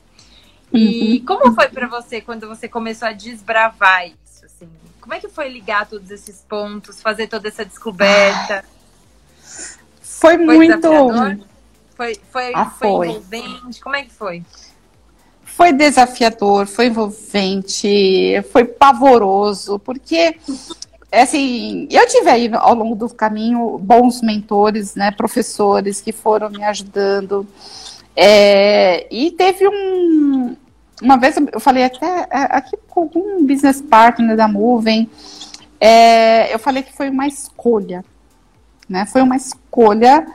[0.70, 1.24] E uhum.
[1.24, 4.44] como foi para você quando você começou a desbravar isso?
[4.44, 4.68] Assim?
[5.00, 8.66] Como é que foi ligar todos esses pontos, fazer toda essa descoberta?
[10.02, 11.46] Foi, foi muito.
[11.96, 13.80] Foi, foi, ah, foi, foi envolvente?
[13.80, 14.44] Como é que foi?
[15.61, 20.38] Foi desafiador, foi envolvente, foi pavoroso, porque
[21.12, 26.64] assim, eu tive aí ao longo do caminho bons mentores, né, professores que foram me
[26.64, 27.46] ajudando.
[28.16, 30.57] É, e teve um.
[31.03, 35.11] Uma vez eu falei até é, aqui com algum business partner da Movem,
[35.79, 38.03] é, eu falei que foi uma escolha,
[38.88, 39.05] né?
[39.05, 40.27] Foi uma escolha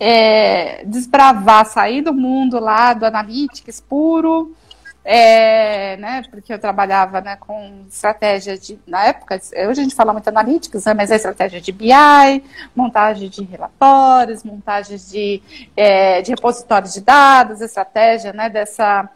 [0.00, 4.56] é, desbravar, sair do mundo lá do analytics puro
[5.04, 10.12] é, né, porque eu trabalhava né, com estratégia de, na época, hoje a gente fala
[10.12, 12.44] muito analíticas, né, mas é estratégia de BI,
[12.76, 15.42] montagem de relatórios, montagem de,
[15.76, 19.08] é, de repositórios de dados, estratégia né, dessa,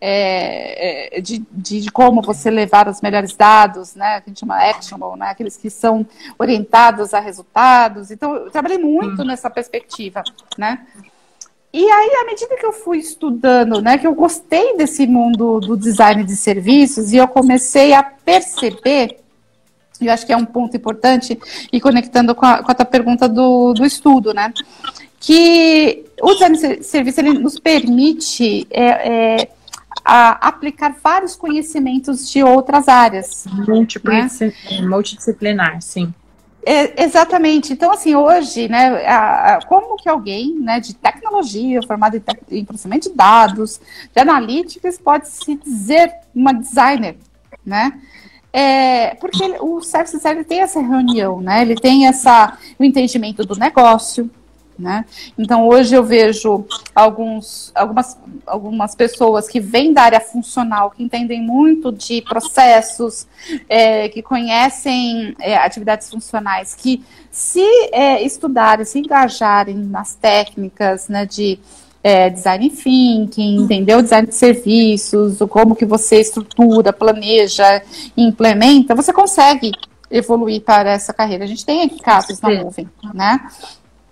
[0.00, 4.40] é, é, de, de, de, como você levar os melhores dados, né, que a gente
[4.40, 6.06] chama actionable, né, aqueles que são
[6.38, 8.10] orientados a resultados.
[8.10, 9.24] Então, eu trabalhei muito hum.
[9.26, 10.22] nessa perspectiva,
[10.56, 10.86] né.
[11.76, 15.76] E aí, à medida que eu fui estudando, né, que eu gostei desse mundo do
[15.76, 19.18] design de serviços e eu comecei a perceber,
[20.00, 21.38] eu acho que é um ponto importante,
[21.70, 24.54] e conectando com a, com a tua pergunta do, do estudo, né,
[25.20, 29.48] que o design de serviço ele nos permite é, é,
[30.02, 33.44] a, aplicar vários conhecimentos de outras áreas.
[33.68, 34.88] Multidisciplinar, né?
[34.88, 36.14] multidisciplinar sim.
[36.68, 37.72] É, exatamente.
[37.72, 42.22] Então, assim, hoje, né, a, a, como que alguém né, de tecnologia, formado em,
[42.58, 43.80] em, processamento de dados,
[44.12, 47.16] de analytics, pode se dizer uma designer,
[47.64, 47.92] né?
[48.52, 51.62] É, porque ele, o service designer tem essa reunião, né?
[51.62, 54.28] Ele tem essa, o entendimento do negócio,
[54.78, 55.04] né?
[55.38, 61.40] Então, hoje eu vejo alguns, algumas, algumas pessoas que vêm da área funcional, que entendem
[61.40, 63.26] muito de processos,
[63.68, 71.26] é, que conhecem é, atividades funcionais, que se é, estudarem, se engajarem nas técnicas né,
[71.26, 71.58] de
[72.02, 77.82] é, design thinking, entender o design de serviços, o como que você estrutura, planeja,
[78.16, 79.72] implementa, você consegue
[80.10, 81.44] evoluir para essa carreira.
[81.44, 83.40] A gente tem aqui casos na nuvem, né?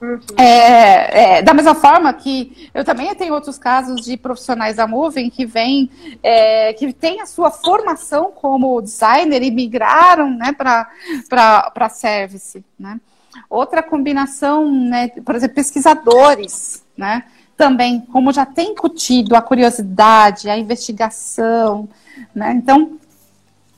[0.00, 0.18] Uhum.
[0.36, 5.30] É, é, da mesma forma que eu também tenho outros casos de profissionais da Moving
[5.30, 5.88] que vêm,
[6.22, 12.62] é, que têm a sua formação como designer e migraram né, para service.
[12.78, 13.00] Né?
[13.48, 17.24] Outra combinação, né, por exemplo, pesquisadores, né,
[17.56, 21.88] também, como já tem incutido a curiosidade, a investigação,
[22.34, 22.98] né, então,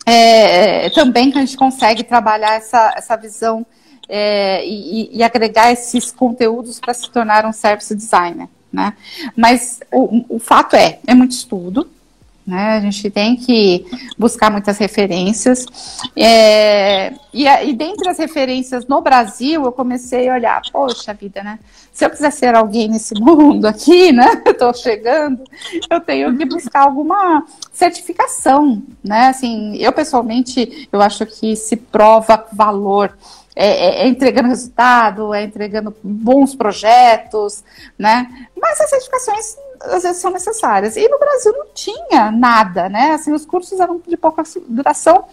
[0.05, 3.67] é, também que a gente consegue trabalhar essa, essa visão
[4.09, 8.49] é, e, e, agregar esses conteúdos para se tornar um service designer.
[8.73, 8.93] Né?
[9.37, 11.89] Mas o, o fato é, é muito estudo,
[12.47, 12.77] né?
[12.77, 13.85] A gente tem que
[14.17, 15.67] buscar muitas referências.
[16.15, 21.59] É, e, e dentre as referências no Brasil, eu comecei a olhar, poxa vida, né?
[21.93, 24.43] Se eu quiser ser alguém nesse mundo aqui, né?
[24.47, 25.43] Estou chegando,
[25.91, 29.29] eu tenho que buscar alguma certificação, né?
[29.29, 33.13] Assim, eu pessoalmente, eu acho que se prova valor
[33.59, 37.65] é, é, é, entregando resultado, é entregando bons projetos,
[37.99, 38.47] né?
[38.55, 40.95] Mas as certificações às vezes são necessárias.
[40.97, 43.13] E no Brasil não tinha nada, né?
[43.13, 45.25] Assim, os cursos eram de pouca duração.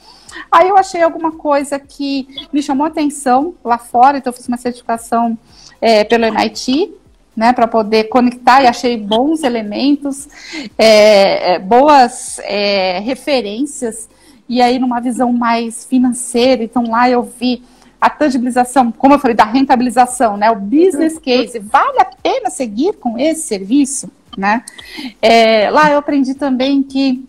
[0.50, 4.58] Aí eu achei alguma coisa que me chamou atenção lá fora, então eu fiz uma
[4.58, 5.38] certificação
[5.82, 6.94] é, pelo MIT,
[7.36, 10.28] né, para poder conectar e achei bons elementos,
[10.78, 14.08] é, é boas é, referências,
[14.48, 17.64] e aí numa visão mais financeira, então lá eu vi
[18.04, 20.52] a tangibilização, como eu falei, da rentabilização, né?
[20.52, 24.62] O business case, vale a pena seguir com esse serviço, né?
[25.22, 27.24] É, lá eu aprendi também que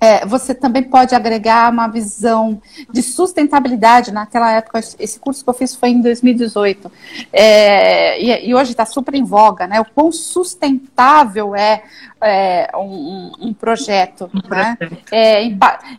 [0.00, 2.60] é, você também pode agregar uma visão
[2.90, 4.10] de sustentabilidade.
[4.10, 6.90] Naquela época, esse curso que eu fiz foi em 2018,
[7.30, 9.78] é, e, e, hoje está super em voga, né?
[9.78, 11.82] O quão sustentável é,
[12.18, 14.30] é um, um, projeto.
[14.34, 14.78] Um né?
[15.12, 15.42] É,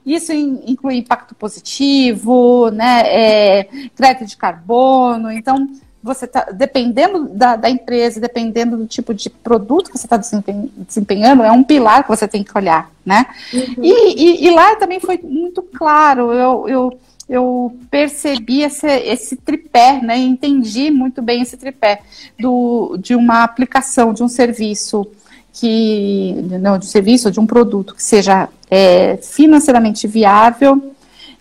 [0.04, 3.04] isso inclui impacto positivo, né?
[3.06, 3.64] É,
[3.96, 5.32] crédito de carbono.
[5.32, 5.70] Então,
[6.04, 11.44] você está, dependendo da, da, empresa, dependendo do tipo de produto que você está desempenhando,
[11.44, 13.28] é um pilar que você tem que olhar, né?
[13.54, 13.76] Uhum.
[13.84, 20.02] E, e, e, lá também foi muito claro, eu, eu, eu percebi esse, esse tripé,
[20.02, 20.18] né?
[20.18, 22.02] Entendi muito bem esse tripé
[22.40, 25.08] do, de uma aplicação, de um serviço
[25.54, 30.96] que, não, de um serviço, de um produto que seja é, financeiramente viável,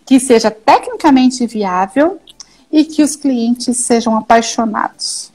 [0.05, 2.21] que seja tecnicamente viável
[2.71, 5.33] e que os clientes sejam apaixonados.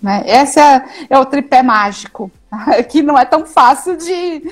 [0.00, 0.24] Né?
[0.26, 2.30] Esse é, é, o tripé mágico,
[2.90, 4.42] que não é tão fácil de,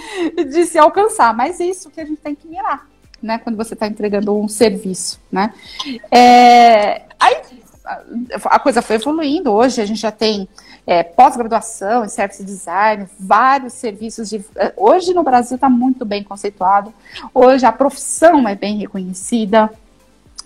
[0.44, 2.86] de se alcançar, mas é isso que a gente tem que mirar,
[3.20, 3.38] né?
[3.38, 5.52] Quando você está entregando um serviço, né?
[6.10, 7.42] É, aí
[8.44, 9.50] a coisa foi evoluindo.
[9.50, 10.48] Hoje a gente já tem
[10.86, 14.44] é, pós-graduação em service design, vários serviços de.
[14.56, 16.92] É, hoje no Brasil está muito bem conceituado.
[17.34, 19.70] Hoje a profissão é bem reconhecida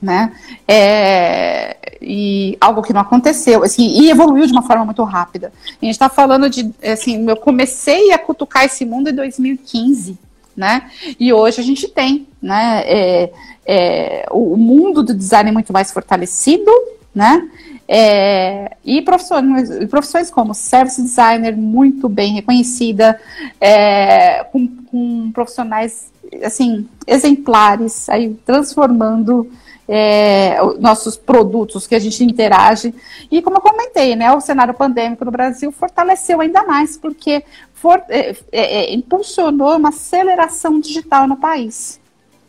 [0.04, 0.32] né?
[0.68, 5.52] É, e algo que não aconteceu, assim, e evoluiu de uma forma muito rápida.
[5.66, 10.18] A gente está falando de, assim, eu comecei a cutucar esse mundo em 2015,
[10.54, 10.90] né?
[11.18, 12.82] E hoje a gente tem, né?
[12.84, 13.32] É,
[13.66, 16.70] é, o mundo do design muito mais fortalecido,
[17.14, 17.48] né?
[17.86, 23.20] É, e profissões, profissões como service designer muito bem reconhecida,
[23.60, 26.12] é, com, com profissionais
[26.42, 29.50] assim exemplares, aí transformando
[29.88, 32.94] é, nossos produtos que a gente interage.
[33.30, 37.44] E como eu comentei, né, o cenário pandêmico no Brasil fortaleceu ainda mais, porque
[37.74, 42.00] for, é, é, é impulsionou uma aceleração digital no país.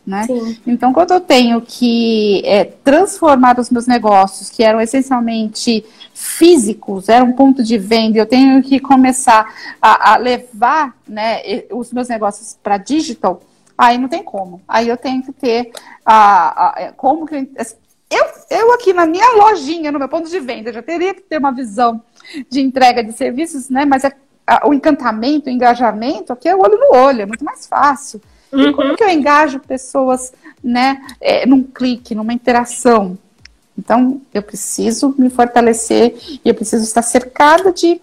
[0.06, 0.24] Né?
[0.64, 7.24] Então, quando eu tenho que é, transformar os meus negócios, que eram essencialmente físicos, era
[7.24, 12.56] um ponto de venda, eu tenho que começar a, a levar né, os meus negócios
[12.62, 13.42] para digital,
[13.76, 14.60] Aí não tem como.
[14.66, 15.70] Aí eu tenho que ter
[16.04, 17.34] a, a é, como que
[18.10, 21.38] eu, eu aqui na minha lojinha, no meu ponto de venda, já teria que ter
[21.38, 22.00] uma visão
[22.48, 23.84] de entrega de serviços, né?
[23.84, 24.12] Mas é,
[24.46, 28.20] a, o encantamento, o engajamento, aqui é o olho no olho, é muito mais fácil.
[28.52, 28.72] Uhum.
[28.72, 33.18] Como que eu engajo pessoas, né, é, num clique, numa interação?
[33.76, 38.00] Então, eu preciso me fortalecer e eu preciso estar cercada de,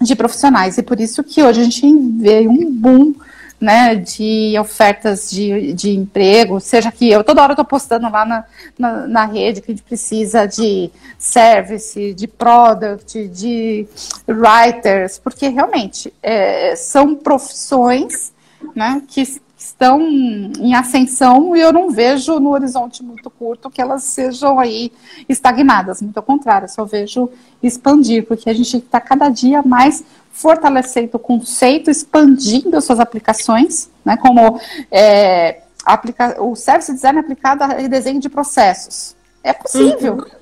[0.00, 0.76] de profissionais.
[0.76, 1.86] E por isso que hoje a gente
[2.18, 3.14] vê um boom
[3.60, 8.44] né, de ofertas de, de emprego, seja que eu toda hora estou postando lá na,
[8.78, 13.86] na, na, rede que a gente precisa de service, de product, de
[14.28, 18.32] writers, porque realmente é, são profissões
[18.76, 19.22] né, que
[19.58, 24.92] estão em ascensão e eu não vejo no horizonte muito curto que elas sejam aí
[25.28, 27.28] estagnadas, muito ao contrário, só vejo
[27.60, 30.04] expandir, porque a gente está cada dia mais
[30.38, 37.64] fortalecendo o conceito, expandindo as suas aplicações, né, como é, aplica o service design aplicado
[37.64, 39.16] a desenho de processos.
[39.42, 40.14] É possível.
[40.14, 40.38] Uhum.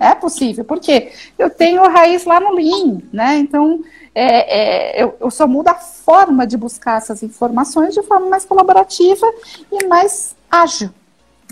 [0.00, 3.38] É possível, porque eu tenho raiz lá no Lean, né?
[3.38, 3.80] Então,
[4.14, 8.44] é, é, eu, eu, só mudo a forma de buscar essas informações de forma mais
[8.44, 9.26] colaborativa
[9.70, 10.90] e mais ágil.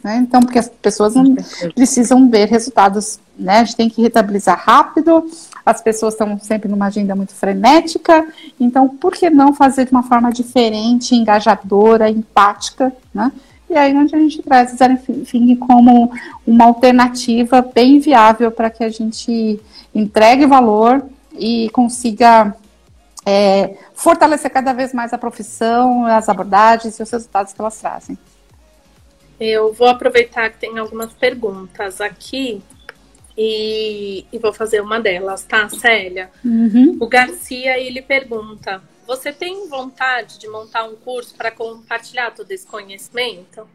[0.03, 0.17] Né?
[0.17, 1.37] Então, porque as pessoas não
[1.75, 3.61] precisam ver resultados, né?
[3.61, 5.25] A gente tem que retabilizar rápido,
[5.65, 8.27] as pessoas estão sempre numa agenda muito frenética,
[8.59, 13.33] então por que não fazer de uma forma diferente, engajadora, empática, né?
[13.71, 16.13] E aí onde a gente traz design thinking como
[16.47, 19.59] uma alternativa bem viável para que a gente
[19.95, 21.03] entregue valor
[21.39, 22.55] e consiga
[23.25, 28.19] é, fortalecer cada vez mais a profissão, as abordagens e os resultados que elas trazem.
[29.41, 32.63] Eu vou aproveitar que tem algumas perguntas aqui
[33.37, 36.31] e, e vou fazer uma delas, tá, Célia?
[36.45, 36.97] Uhum.
[37.01, 42.67] O Garcia, ele pergunta, você tem vontade de montar um curso para compartilhar todo esse
[42.67, 43.69] conhecimento?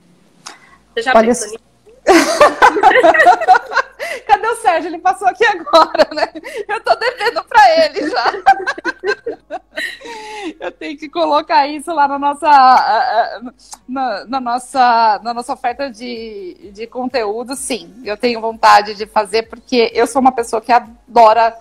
[0.94, 1.60] Você já Olha, pensou nisso?
[4.26, 4.90] Cadê o Sérgio?
[4.90, 6.28] Ele passou aqui agora, né?
[6.68, 8.34] Eu tô devendo para ele já.
[10.60, 13.42] Eu tenho que colocar isso lá na nossa,
[13.88, 17.94] na, na, nossa, na nossa oferta de, de conteúdo, sim.
[18.04, 21.56] Eu tenho vontade de fazer, porque eu sou uma pessoa que adora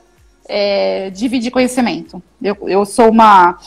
[0.49, 2.23] é, dividir conhecimento.
[2.43, 3.59] Eu, eu sou uma,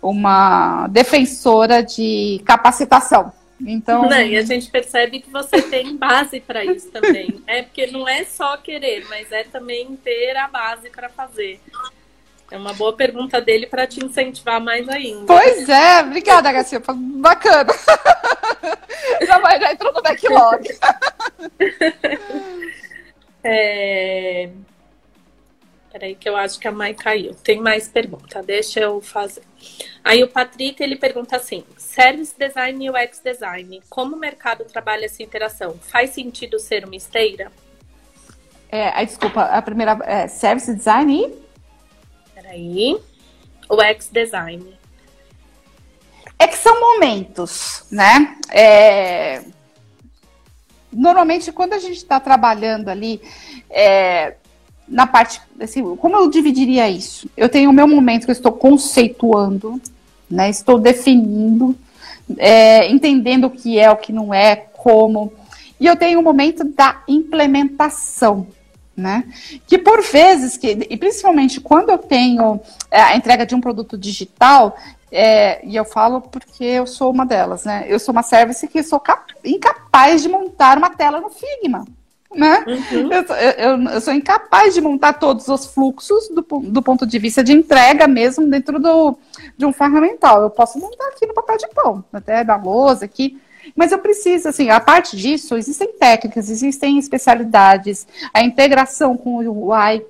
[0.00, 3.32] uma defensora de capacitação.
[3.60, 7.42] Então, não, e a gente percebe que você tem base para isso também.
[7.46, 11.60] É porque não é só querer, mas é também ter a base para fazer.
[12.50, 15.26] É uma boa pergunta dele para te incentivar mais ainda.
[15.26, 16.80] Pois é, obrigada, Garcia.
[16.80, 17.72] Bacana.
[19.26, 20.68] Já, vai, já entrou no backlog.
[23.44, 24.50] É...
[25.98, 27.34] Peraí, que eu acho que a Mai caiu.
[27.34, 29.42] Tem mais pergunta, deixa eu fazer.
[30.04, 35.06] Aí o Patrick ele pergunta assim: Service Design e UX Design, como o mercado trabalha
[35.06, 35.76] essa interação?
[35.80, 37.50] Faz sentido ser uma esteira?
[38.70, 42.32] É, aí, desculpa, a primeira é Service Design e.
[42.32, 42.96] Peraí.
[43.68, 44.78] UX Design.
[46.38, 48.38] É que são momentos, né?
[48.50, 49.42] É...
[50.92, 53.20] Normalmente, quando a gente está trabalhando ali,
[53.68, 54.36] é...
[54.88, 55.40] na parte.
[55.60, 57.28] Assim, como eu dividiria isso?
[57.36, 59.80] Eu tenho o meu momento que eu estou conceituando,
[60.30, 60.48] né?
[60.50, 61.76] Estou definindo,
[62.36, 62.90] é...
[62.90, 65.32] entendendo o que é, o que não é, como.
[65.80, 68.46] E eu tenho o momento da implementação,
[68.96, 69.24] né?
[69.66, 72.60] Que por vezes, que, e principalmente quando eu tenho
[72.90, 74.76] é, a entrega de um produto digital,
[75.10, 77.86] é, e eu falo porque eu sou uma delas, né?
[77.88, 79.00] Eu sou uma service que sou
[79.44, 81.84] incapaz de montar uma tela no Figma.
[82.34, 82.62] Né?
[82.66, 83.10] Uhum.
[83.10, 87.42] Eu, eu, eu, sou incapaz de montar todos os fluxos do, do ponto de vista
[87.42, 89.18] de entrega mesmo dentro do,
[89.56, 90.42] de um ferramental.
[90.42, 93.40] Eu posso montar aqui no papel de pão, até da lousa aqui,
[93.74, 99.70] mas eu preciso, assim, a parte disso, existem técnicas, existem especialidades, a integração com o
[99.70, 100.04] UI,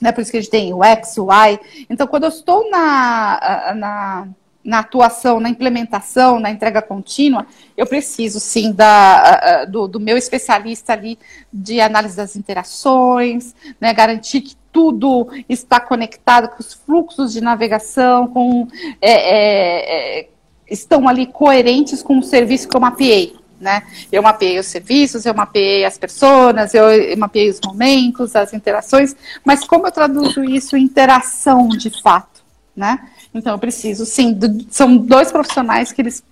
[0.00, 0.10] né?
[0.10, 1.58] Por isso que a gente tem o X, o Y.
[1.88, 4.28] Então, quando eu estou na, na,
[4.64, 7.46] na atuação, na implementação, na entrega contínua,
[7.76, 11.18] eu preciso sim da, do, do meu especialista ali
[11.52, 13.92] de análise das interações, né?
[13.92, 18.66] Garantir que tudo está conectado com os fluxos de navegação, com
[19.00, 20.28] é, é, é,
[20.68, 23.36] estão ali coerentes com o serviço que eu mapeei.
[23.60, 23.84] Né?
[24.10, 29.64] Eu mapeei os serviços, eu mapeei as pessoas, eu mapeei os momentos, as interações, mas
[29.64, 32.42] como eu traduzo isso em interação de fato,
[32.74, 33.08] né?
[33.34, 36.22] Então eu preciso, sim, do, são dois profissionais que eles,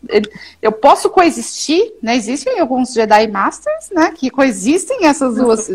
[0.61, 2.15] eu posso coexistir, né?
[2.15, 4.13] Existem alguns Jedi Masters, né?
[4.15, 5.71] Que coexistem essas duas,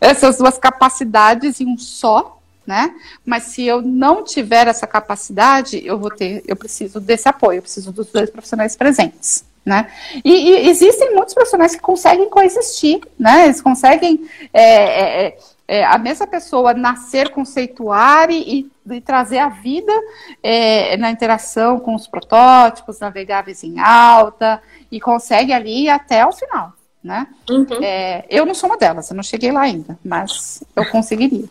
[0.00, 2.92] essas duas capacidades em um só, né?
[3.24, 7.62] Mas se eu não tiver essa capacidade, eu vou ter, eu preciso desse apoio, eu
[7.62, 9.44] preciso dos dois profissionais presentes.
[9.64, 9.90] Né?
[10.24, 13.46] E, e existem muitos profissionais que conseguem coexistir, né?
[13.46, 15.38] Eles conseguem é, é,
[15.68, 19.92] é, a mesma pessoa nascer, conceituar e, e trazer a vida
[20.42, 26.72] é, na interação com os protótipos navegáveis em alta e consegue ali até o final,
[27.02, 27.26] né?
[27.50, 27.66] Uhum.
[27.82, 31.48] É, eu não sou uma delas, eu não cheguei lá ainda, mas eu conseguiria.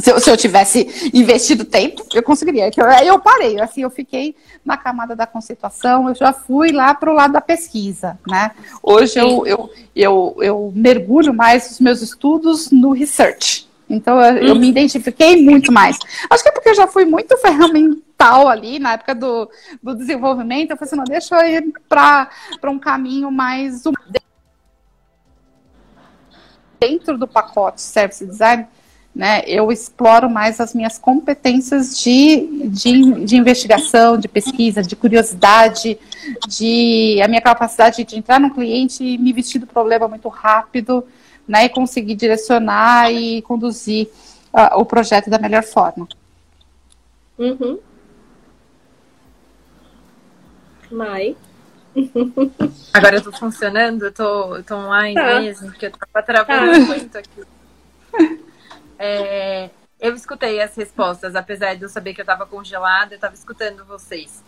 [0.00, 2.70] Se eu, se eu, tivesse investido tempo, eu conseguiria.
[2.98, 4.34] Aí eu parei, assim, eu fiquei
[4.64, 8.52] na camada da conceituação, eu já fui lá para o lado da pesquisa, né?
[8.82, 13.68] Hoje eu, eu, eu, eu, mergulho mais os meus estudos no research.
[13.88, 15.98] Então eu, eu, me identifiquei muito mais.
[16.30, 19.50] Acho que é porque eu já fui muito ferramental ali na época do,
[19.82, 20.70] do desenvolvimento.
[20.70, 22.30] Eu falei assim, não, deixa eu ir para
[22.64, 23.82] um caminho mais
[26.78, 28.66] dentro do pacote service design
[29.14, 35.98] né, eu exploro mais as minhas competências de, de, de, investigação, de pesquisa, de curiosidade,
[36.48, 41.04] de a minha capacidade de entrar no cliente e me vestir do problema muito rápido,
[41.46, 44.08] né, e conseguir direcionar e conduzir
[44.52, 46.06] uh, o projeto da melhor forma.
[47.36, 47.78] Uhum.
[50.92, 51.36] Mai.
[52.92, 55.40] Agora eu tô funcionando, eu tô, eu tô online tá.
[55.40, 56.78] mesmo, porque eu tava travando tá.
[56.78, 57.42] muito aqui.
[59.02, 63.34] É, eu escutei as respostas, apesar de eu saber que eu estava congelada, eu estava
[63.34, 64.44] escutando vocês.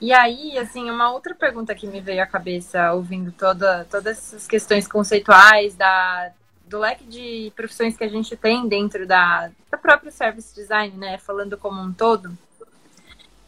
[0.00, 4.48] E aí, assim, uma outra pergunta que me veio à cabeça ouvindo toda, todas essas
[4.48, 6.32] questões conceituais da,
[6.66, 11.18] do leque de profissões que a gente tem dentro da, da própria service design, né?
[11.18, 12.36] Falando como um todo.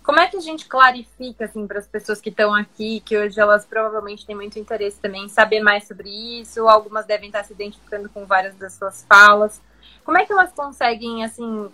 [0.04, 3.40] Como é que a gente clarifica, assim, para as pessoas que estão aqui, que hoje
[3.40, 7.52] elas provavelmente têm muito interesse também em saber mais sobre isso, algumas devem estar se
[7.52, 9.60] identificando com várias das suas falas.
[10.04, 11.70] Como é que elas conseguem, assim,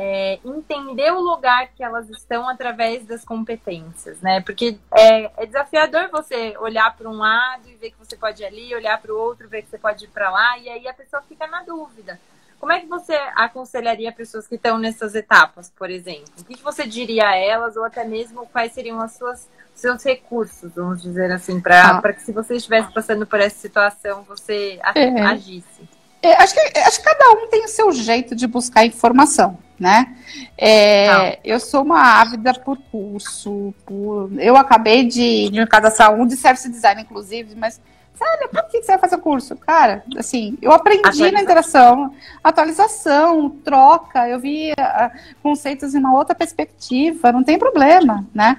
[0.00, 4.40] é, entender o lugar que elas estão através das competências, né?
[4.40, 8.46] Porque é, é desafiador você olhar para um lado e ver que você pode ir
[8.46, 10.94] ali, olhar para o outro, ver que você pode ir para lá, e aí a
[10.94, 12.18] pessoa fica na dúvida.
[12.60, 16.32] Como é que você aconselharia pessoas que estão nessas etapas, por exemplo?
[16.38, 20.74] O que você diria a elas, ou até mesmo quais seriam as suas seus recursos,
[20.74, 22.12] vamos dizer assim, para ah.
[22.12, 25.22] que se você estivesse passando por essa situação, você é.
[25.22, 25.88] agisse?
[26.22, 30.16] É, acho, que, acho que cada um tem o seu jeito de buscar informação, né?
[30.56, 36.36] É, eu sou uma ávida por curso, por, eu acabei de, de cadastrar um de
[36.36, 37.80] service design, inclusive, mas
[38.18, 39.54] Sério, por que você vai fazer o curso?
[39.54, 42.12] Cara, assim, eu aprendi na interação,
[42.42, 45.10] atualização, troca, eu vi uh,
[45.40, 48.56] conceitos em uma outra perspectiva, não tem problema, né?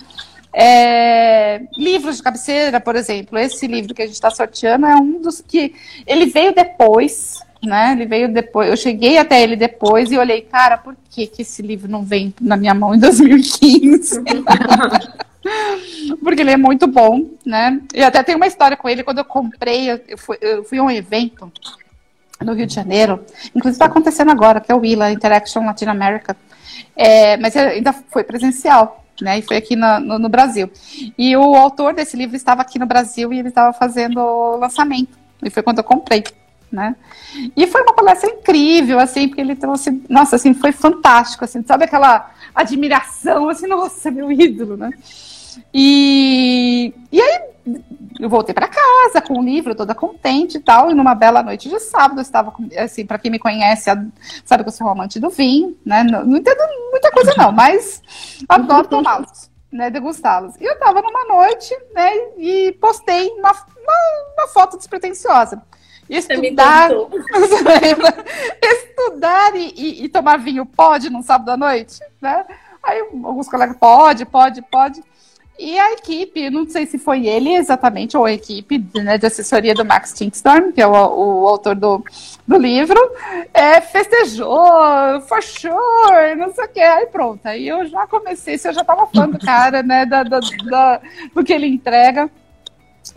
[0.54, 5.22] É, livros de cabeceira, por exemplo, esse livro que a gente está sorteando é um
[5.22, 5.76] dos que
[6.08, 7.92] ele veio depois, né?
[7.94, 8.70] Ele veio depois.
[8.70, 12.34] Eu cheguei até ele depois e olhei, cara, por que, que esse livro não vem
[12.40, 14.22] na minha mão em 2015?
[16.24, 17.82] Porque ele é muito bom, né?
[17.94, 19.04] E até tem uma história com ele.
[19.04, 21.52] Quando eu comprei, eu fui, eu fui a um evento
[22.42, 23.24] no Rio de Janeiro.
[23.56, 26.36] Inclusive está acontecendo agora, que é o ILA, Interaction Latin America.
[26.96, 29.40] É, mas ainda foi presencial, né?
[29.40, 30.70] E foi aqui no, no, no, Brasil.
[31.18, 35.18] E o autor desse livro estava aqui no Brasil e ele estava fazendo o lançamento.
[35.44, 36.24] E foi quando eu comprei.
[36.72, 36.96] Né?
[37.58, 41.86] E foi uma palestra incrível, assim, porque ele trouxe, nossa, assim, foi fantástico, assim, sabe
[41.86, 44.92] aquela admiração, assim, nossa, meu ídolo, né?
[45.74, 47.42] E, e aí
[48.20, 50.92] eu voltei para casa com o livro, toda contente e tal.
[50.92, 53.90] E numa bela noite de sábado, eu estava, assim, para quem me conhece,
[54.44, 56.04] sabe que eu sou amante do vinho, né?
[56.04, 56.60] Não, não entendo
[56.92, 58.02] muita coisa, não, mas
[58.48, 59.90] adoro tomá-los, né?
[59.90, 60.56] Degustá-los.
[60.60, 62.12] E eu estava numa noite, né?
[62.38, 65.62] E postei uma, uma, uma foto despretensiosa.
[66.10, 66.90] Estudar,
[68.62, 72.46] estudar e, e, e tomar vinho pode num sábado à noite, né?
[72.82, 75.04] Aí alguns colegas, pode, pode, pode.
[75.60, 79.74] E a equipe, não sei se foi ele exatamente, ou a equipe né, de assessoria
[79.74, 82.02] do Max Tinkstorm, que é o, o autor do,
[82.48, 82.98] do livro,
[83.54, 86.80] é, festejou, for sure, não sei o que.
[86.80, 90.24] Aí pronto, aí eu já comecei, se eu já estava fã do cara, né, da,
[90.24, 91.02] da, da,
[91.36, 92.32] do que ele entrega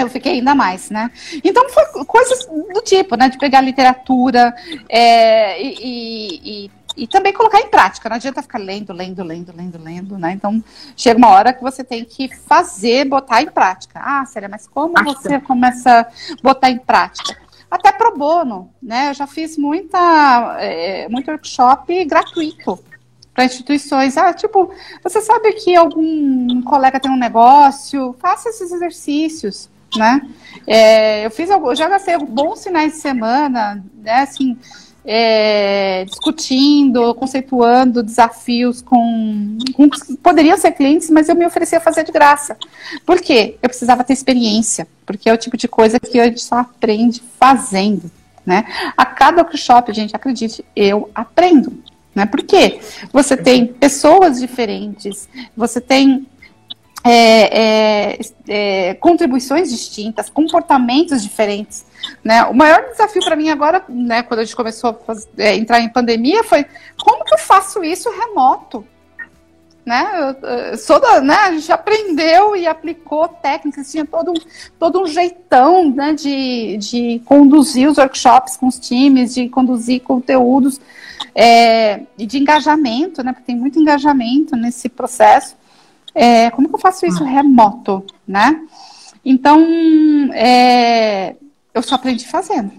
[0.03, 1.11] eu fiquei ainda mais, né?
[1.43, 3.29] Então foi coisas do tipo, né?
[3.29, 4.55] De pegar literatura
[4.89, 8.09] é, e, e, e, também colocar em prática.
[8.09, 10.33] Não adianta ficar lendo, lendo, lendo, lendo, lendo, né?
[10.33, 10.63] Então
[10.97, 14.01] chega uma hora que você tem que fazer, botar em prática.
[14.03, 16.07] Ah, sério, mas como você começa a
[16.43, 17.41] botar em prática?
[17.71, 19.11] Até pro bono, né?
[19.11, 22.79] Eu já fiz muita, é, muito workshop gratuito
[23.35, 24.17] para instituições.
[24.17, 24.71] Ah, tipo,
[25.03, 30.23] você sabe que algum colega tem um negócio, faça esses exercícios né?
[30.67, 34.21] É, eu fiz, eu já gastei bons finais de semana, né?
[34.21, 34.57] Assim,
[35.05, 39.89] é, discutindo, conceituando desafios com, com
[40.23, 42.57] poderiam ser clientes, mas eu me oferecia a fazer de graça.
[43.05, 43.57] Por quê?
[43.63, 47.23] Eu precisava ter experiência, porque é o tipo de coisa que a gente só aprende
[47.39, 48.11] fazendo.
[48.45, 48.65] Né?
[48.97, 51.73] A cada workshop, gente, acredite, eu aprendo.
[52.15, 52.27] Né?
[52.27, 52.81] Por quê?
[53.13, 56.27] Você tem pessoas diferentes, você tem
[57.05, 61.85] é, é, é, contribuições distintas, comportamentos diferentes.
[62.23, 62.45] Né?
[62.45, 65.81] O maior desafio para mim agora, né, quando a gente começou a fazer, é, entrar
[65.81, 66.65] em pandemia, foi
[67.03, 68.87] como que eu faço isso remoto?
[69.85, 70.37] Né?
[70.43, 74.35] Eu, eu sou da, né, a gente aprendeu e aplicou técnicas, tinha todo um,
[74.79, 80.81] todo um jeitão né, de, de conduzir os workshops com os times, de conduzir conteúdos
[81.35, 85.57] é, e de engajamento, né, porque tem muito engajamento nesse processo
[86.15, 88.61] é, como que eu faço isso remoto, né?
[89.25, 89.63] Então,
[90.35, 91.37] é,
[91.73, 92.73] eu só aprendi fazendo.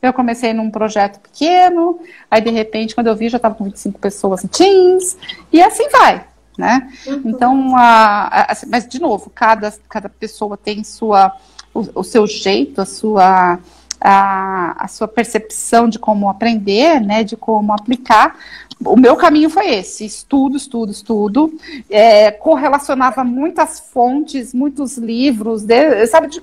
[0.00, 1.98] Eu comecei num projeto pequeno,
[2.30, 5.16] aí de repente, quando eu vi, já estava com 25 pessoas em Teams,
[5.52, 6.24] e assim vai,
[6.56, 6.88] né?
[7.06, 7.22] Uhum.
[7.24, 11.34] Então, a, a, assim, mas de novo, cada, cada pessoa tem sua,
[11.74, 13.58] o, o seu jeito, a sua,
[14.00, 17.24] a, a sua percepção de como aprender, né?
[17.24, 18.36] De como aplicar,
[18.84, 21.58] o meu caminho foi esse: estudo, estudo, estudo.
[21.90, 26.40] É, correlacionava muitas fontes, muitos livros, de, sabe, de,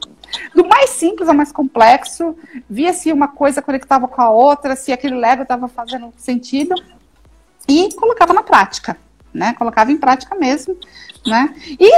[0.53, 2.35] do mais simples ao mais complexo.
[2.69, 6.75] Via se uma coisa conectava com a outra, se aquele Lego estava fazendo sentido.
[7.67, 8.97] E colocava na prática,
[9.33, 9.53] né?
[9.53, 10.77] Colocava em prática mesmo,
[11.25, 11.53] né?
[11.79, 11.89] E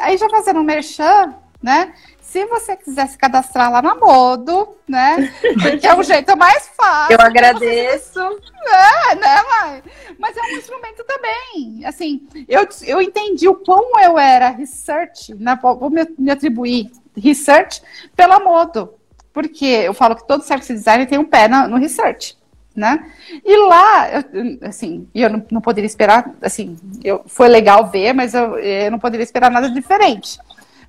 [0.00, 1.92] aí já fazendo um merchan, né?
[2.32, 5.30] Se você quiser se cadastrar lá na Modo, né?
[5.78, 7.12] Que é o jeito mais fácil.
[7.12, 8.20] Eu agradeço.
[8.20, 9.82] É, né, mãe?
[10.18, 11.84] Mas é um instrumento também.
[11.84, 15.58] Assim, eu, eu entendi o quão eu era research, né?
[15.60, 17.82] Vou me, me atribuir research
[18.16, 18.94] pela Modo.
[19.30, 22.38] Porque eu falo que todo service designer tem um pé no, no research.
[22.74, 23.12] Né?
[23.44, 28.32] E lá, eu, assim, eu não, não, poderia esperar, assim, eu, foi legal ver, mas
[28.32, 30.38] eu, eu não poderia esperar nada diferente.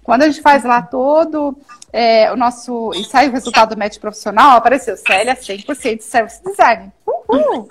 [0.04, 1.58] Quando a gente faz lá todo
[1.91, 2.91] é, o nosso.
[2.95, 6.91] e sai o resultado do match profissional, apareceu Célia 100% de service design.
[7.06, 7.70] Uhul!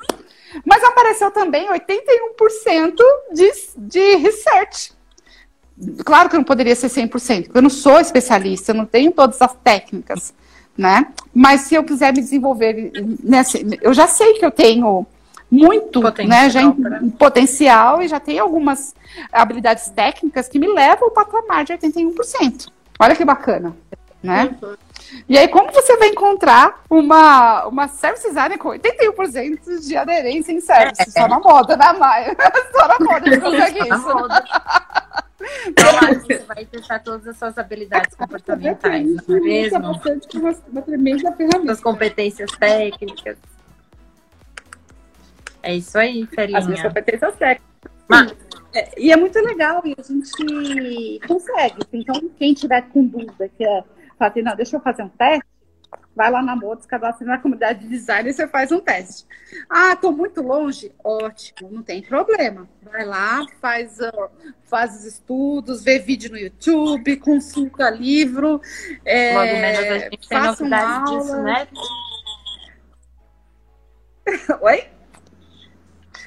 [0.64, 2.94] Mas apareceu também 81%
[3.32, 4.92] de, de research.
[6.04, 9.40] Claro que não poderia ser 100%, porque eu não sou especialista, eu não tenho todas
[9.40, 10.34] as técnicas,
[10.76, 11.06] né?
[11.34, 15.06] Mas se eu quiser me desenvolver, nessa, eu já sei que eu tenho
[15.52, 18.94] muito potencial, né, já em, potencial e já tem algumas
[19.30, 22.68] habilidades técnicas que me levam ao patamar de 81%.
[22.98, 23.76] Olha que bacana,
[24.22, 24.56] né?
[24.62, 24.74] Uhum.
[25.28, 30.60] E aí, como você vai encontrar uma, uma service designer com 81% de aderência em
[30.60, 31.02] service?
[31.02, 31.04] É.
[31.04, 32.34] Só na moda, né, Maia?
[32.72, 34.14] Só na moda de consegue isso.
[34.14, 34.44] Moda.
[36.18, 39.78] você vai testar todas as suas habilidades comportamentais, não é mesmo?
[39.78, 41.66] Uma, uma tremenda ferramenta.
[41.66, 43.36] Suas competências técnicas.
[45.62, 46.58] É isso aí, Felinha.
[46.58, 47.92] As minhas competências técnicas.
[48.08, 48.34] Mas...
[48.74, 51.82] É, e é muito legal e a gente consegue.
[51.92, 53.84] Então, quem tiver com dúvida, que é,
[54.18, 55.44] assim, não, deixa eu fazer um teste,
[56.14, 59.26] Vai lá na Modos, cadastra na comunidade de design e você faz um teste.
[59.68, 60.92] Ah, estou muito longe?
[61.02, 62.68] Ótimo, não tem problema.
[62.82, 64.30] Vai lá, faz, uh,
[64.64, 68.60] faz os estudos, vê vídeo no YouTube, consulta livro.
[69.06, 71.68] É, Logo menos a gente tem novidade disso, né?
[74.60, 74.84] Oi?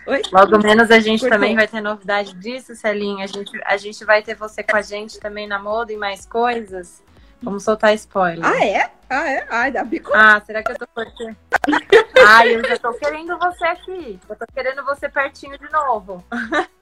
[0.07, 0.21] Oi?
[0.31, 1.37] Logo menos a gente Cortou.
[1.37, 3.23] também vai ter novidade disso, Celinha.
[3.23, 6.25] A gente, a gente vai ter você com a gente também na moda e mais
[6.25, 7.03] coisas.
[7.41, 8.45] Vamos soltar spoiler.
[8.45, 8.91] Ah, é?
[9.09, 9.47] Ah, é?
[9.49, 10.11] Ai, dá bico.
[10.13, 11.35] Ah, será que eu tô cortando?
[12.27, 14.19] Ai, eu já tô querendo você aqui.
[14.29, 16.23] Eu tô querendo você pertinho de novo.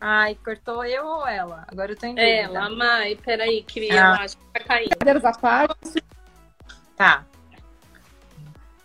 [0.00, 1.64] Ai, cortou eu ou ela?
[1.68, 2.30] Agora eu tô em dúvida.
[2.30, 4.22] Ela, Mai, peraí, queria, ah.
[4.22, 4.96] acho que tá caindo.
[4.98, 6.04] Cadeiras à parte.
[6.96, 7.24] Tá.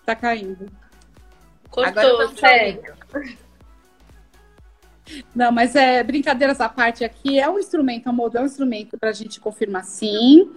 [0.06, 0.81] Tá caindo.
[1.72, 2.94] Cortou, sério.
[5.36, 8.98] Não, mas é brincadeiras à parte aqui, é um instrumento, a moda é um instrumento
[8.98, 10.52] para a gente confirmar sim.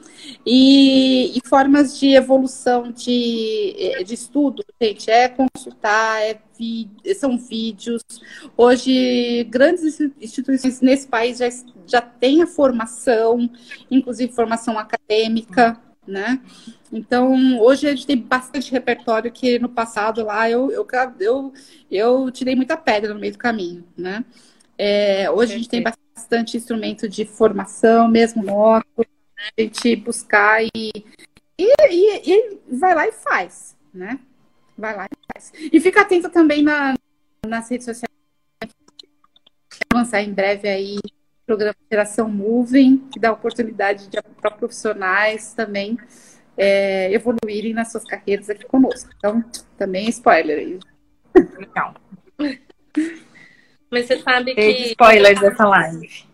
[0.46, 8.02] E, e, formas de evolução de, de estudo, gente, é consultar, é vi, são vídeos.
[8.56, 11.48] Hoje, grandes instituições nesse país já,
[11.86, 13.50] já têm a formação,
[13.90, 16.40] inclusive formação acadêmica né?
[16.92, 20.86] Então, hoje a gente tem bastante repertório que no passado lá eu, eu,
[21.20, 21.52] eu,
[21.90, 24.24] eu tirei muita pedra no meio do caminho, né?
[24.76, 30.90] É, hoje a gente tem bastante instrumento de formação, mesmo moto, a gente buscar e,
[31.58, 34.18] e, e, e, vai lá e faz, né?
[34.76, 35.52] Vai lá e faz.
[35.72, 36.94] E fica atento também na,
[37.46, 38.12] nas redes sociais.
[39.92, 40.98] Vou lançar em breve aí
[41.46, 44.08] programa Geração Moving, que dá oportunidade
[44.40, 45.98] para profissionais também
[46.56, 49.10] é, evoluírem nas suas carreiras aqui conosco.
[49.16, 49.44] Então,
[49.76, 50.78] também spoiler aí.
[51.58, 51.94] Legal.
[53.90, 54.92] Mas você sabe que.
[54.92, 56.24] spoilers dessa live.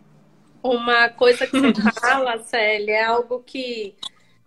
[0.62, 3.94] Uma coisa que você fala, Célia, é algo que,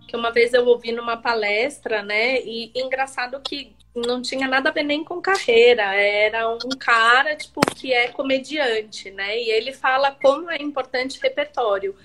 [0.07, 2.39] que uma vez eu ouvi numa palestra, né?
[2.41, 7.61] E engraçado que não tinha nada a ver nem com carreira, era um cara, tipo,
[7.75, 9.37] que é comediante, né?
[9.39, 11.95] E ele fala como é importante repertório.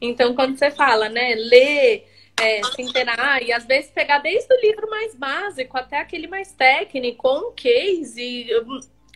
[0.00, 2.06] Então, quando você fala, né, ler,
[2.40, 6.52] é, se inteirar, e às vezes pegar desde o livro mais básico até aquele mais
[6.52, 8.46] técnico, um case,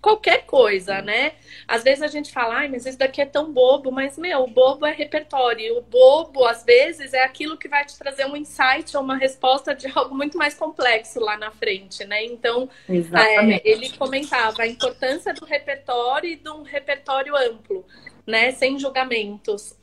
[0.00, 1.32] qualquer coisa, né?
[1.66, 4.46] Às vezes a gente fala, ai, mas isso daqui é tão bobo, mas, meu, o
[4.46, 5.78] bobo é repertório.
[5.78, 9.74] O bobo, às vezes, é aquilo que vai te trazer um insight ou uma resposta
[9.74, 12.24] de algo muito mais complexo lá na frente, né?
[12.24, 17.84] Então, é, ele comentava a importância do repertório e de um repertório amplo,
[18.26, 18.52] né?
[18.52, 19.76] Sem julgamentos.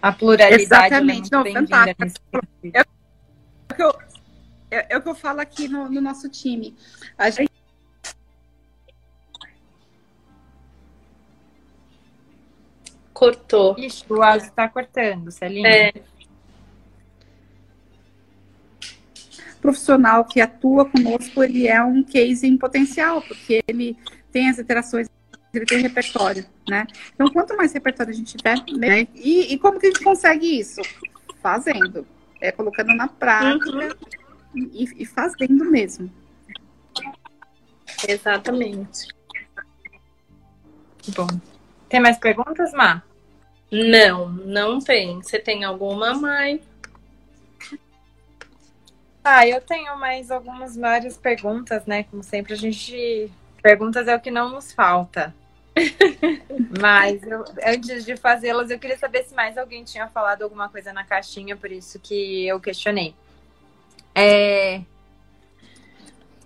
[0.00, 1.32] A pluralidade é Exatamente.
[1.32, 1.90] é muito bem-vinda.
[2.74, 2.82] É, é,
[3.70, 3.98] o que eu,
[4.72, 6.76] é, é o que eu falo aqui no, no nosso time.
[7.16, 7.61] A gente
[13.22, 13.78] Cortou.
[13.78, 15.68] Ixi, o áudio está cortando, Celinha.
[15.68, 15.92] É.
[19.60, 23.96] Profissional que atua conosco, ele é um case em potencial, porque ele
[24.32, 25.08] tem as interações,
[25.54, 26.84] ele tem repertório, né?
[27.14, 29.06] Então, quanto mais repertório a gente tiver, né?
[29.14, 30.82] e, e como que a gente consegue isso?
[31.40, 32.04] Fazendo,
[32.40, 34.68] é colocando na prática uhum.
[34.72, 36.10] e, e fazendo mesmo.
[38.08, 39.06] Exatamente.
[41.14, 41.28] Bom.
[41.88, 43.00] Tem mais perguntas, Má?
[43.72, 45.22] Não, não tem.
[45.22, 46.60] Você tem alguma, mãe?
[49.24, 52.02] Ah, eu tenho mais algumas várias perguntas, né?
[52.04, 53.32] Como sempre, a gente.
[53.62, 55.34] Perguntas é o que não nos falta.
[56.80, 60.92] Mas eu, antes de fazê-las, eu queria saber se mais alguém tinha falado alguma coisa
[60.92, 63.14] na caixinha, por isso que eu questionei.
[64.14, 64.82] É,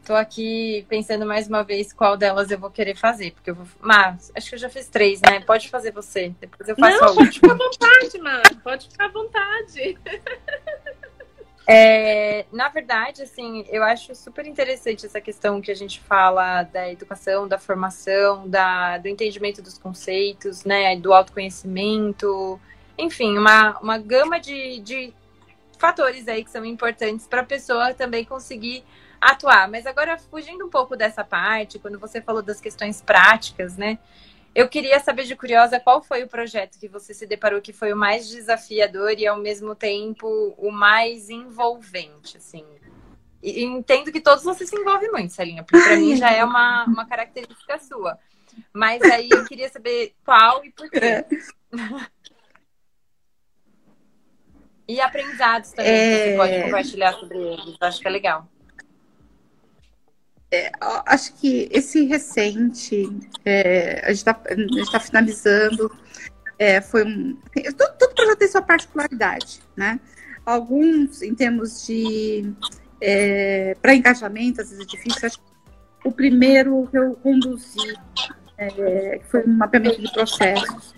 [0.07, 3.67] Tô aqui pensando mais uma vez qual delas eu vou querer fazer, porque eu vou.
[3.81, 5.41] Mas, acho que eu já fiz três, né?
[5.41, 6.33] Pode fazer você.
[6.41, 8.43] Depois eu faço Não, a pode ficar à vontade, Mar.
[8.63, 9.99] Pode ficar à vontade.
[11.69, 16.93] É, na verdade, assim, eu acho super interessante essa questão que a gente fala da
[16.93, 20.95] educação, da formação, da, do entendimento dos conceitos, né?
[20.95, 22.61] Do autoconhecimento,
[22.97, 25.13] enfim, uma, uma gama de, de
[25.77, 28.85] fatores aí que são importantes para a pessoa também conseguir
[29.21, 29.69] atuar.
[29.69, 33.99] Mas agora, fugindo um pouco dessa parte, quando você falou das questões práticas, né?
[34.55, 37.93] Eu queria saber de curiosa qual foi o projeto que você se deparou que foi
[37.93, 42.65] o mais desafiador e ao mesmo tempo o mais envolvente, assim.
[43.43, 46.85] E entendo que todos você se envolvem muito, Celinha, porque para mim já é uma,
[46.87, 48.19] uma característica sua.
[48.73, 50.99] Mas aí eu queria saber qual e por quê.
[51.05, 51.27] É.
[54.89, 55.97] e aprendizados também é...
[55.97, 56.63] que você pode é.
[56.63, 57.77] compartilhar sobre eles.
[57.79, 58.49] Eu acho que é legal.
[60.51, 60.71] É,
[61.07, 63.09] acho que esse recente,
[63.45, 64.35] é, a gente está
[64.93, 65.91] tá finalizando,
[66.59, 67.37] é, foi um.
[67.77, 70.01] Todo, todo projeto tem sua particularidade, né?
[70.45, 72.53] Alguns, em termos de
[73.01, 75.27] é, para engajamento, às vezes é difícil.
[75.27, 75.45] Acho que
[76.09, 77.95] o primeiro que eu conduzi
[78.57, 80.95] é, foi um mapeamento de processos,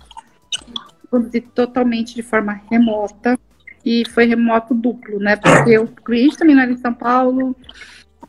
[1.10, 3.38] conduzi totalmente de forma remota
[3.84, 5.36] e foi remoto duplo, né?
[5.36, 7.56] Porque o cliente também era em São Paulo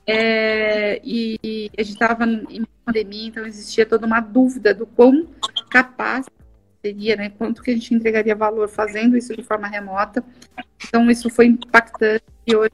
[0.09, 5.27] é, e a gente estava em pandemia, então existia toda uma dúvida do quão
[5.69, 6.25] capaz
[6.81, 7.29] seria, né?
[7.29, 10.23] Quanto que a gente entregaria valor fazendo isso de forma remota.
[10.87, 12.71] Então isso foi impactante e hoje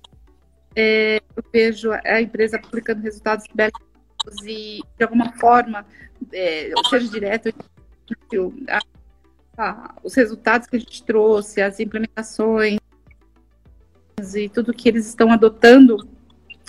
[0.76, 5.86] é, eu vejo a empresa publicando resultados belíssimos e, de alguma forma,
[6.32, 7.54] é, seja direto,
[8.70, 8.80] a,
[9.58, 12.80] a, os resultados que a gente trouxe, as implementações
[14.36, 15.98] e tudo que eles estão adotando,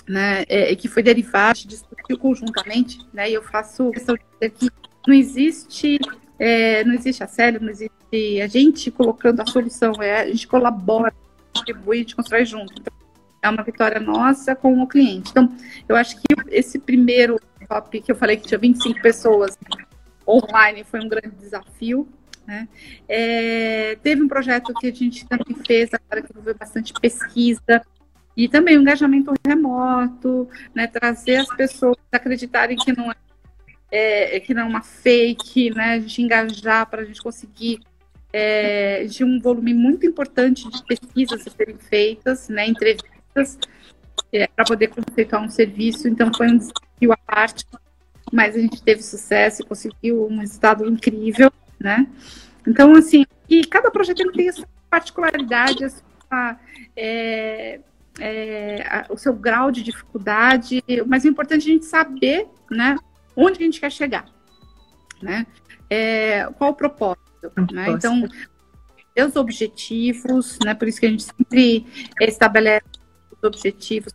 [0.07, 4.69] né, é, que foi derivado, discutiu conjuntamente, né, e eu faço questão de dizer que
[5.07, 5.99] não existe,
[6.39, 10.47] é, não existe a sério, não existe a gente colocando a solução, é, a gente
[10.47, 11.13] colabora,
[11.53, 12.73] contribui, a gente constrói junto.
[12.79, 12.93] Então,
[13.41, 15.31] é uma vitória nossa com o cliente.
[15.31, 15.53] Então,
[15.87, 19.57] eu acho que esse primeiro top que eu falei que tinha 25 pessoas
[20.27, 22.07] online foi um grande desafio.
[22.45, 22.67] Né?
[23.07, 27.81] É, teve um projeto que a gente também fez agora que envolveu bastante pesquisa
[28.37, 30.85] e também um engajamento remoto, né?
[30.85, 33.11] trazer as pessoas acreditarem que não
[33.91, 35.95] é, é que não é uma fake, né?
[35.95, 37.79] a gente engajar para a gente conseguir
[38.31, 42.67] é, de um volume muito importante de pesquisas a serem feitas, né?
[42.67, 43.57] entrevistas
[44.31, 46.07] é, para poder conceituar um serviço.
[46.07, 47.65] Então, foi um desafio à parte,
[48.31, 52.05] mas a gente teve sucesso e conseguiu um resultado incrível, né?
[52.67, 56.59] Então, assim, e cada projeto tem a sua particularidade, a sua,
[56.95, 57.79] é,
[58.19, 62.95] é, a, o seu grau de dificuldade, mas o importante é a gente saber, né,
[63.35, 64.25] onde a gente quer chegar,
[65.21, 65.45] né?
[65.89, 67.21] É, qual o propósito,
[67.71, 67.89] né?
[67.89, 68.27] Então,
[69.25, 70.73] os objetivos, né?
[70.73, 71.85] Por isso que a gente sempre
[72.21, 72.85] estabelece
[73.41, 74.13] objetivos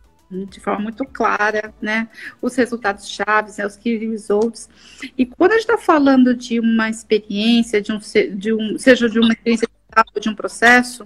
[0.49, 2.09] de forma muito clara, né?
[2.41, 3.65] Os resultados chaves, né?
[3.65, 4.69] os key results.
[5.17, 7.99] E quando a gente está falando de uma experiência, de um,
[8.35, 9.67] de um, seja de uma experiência
[10.15, 11.05] ou de um processo,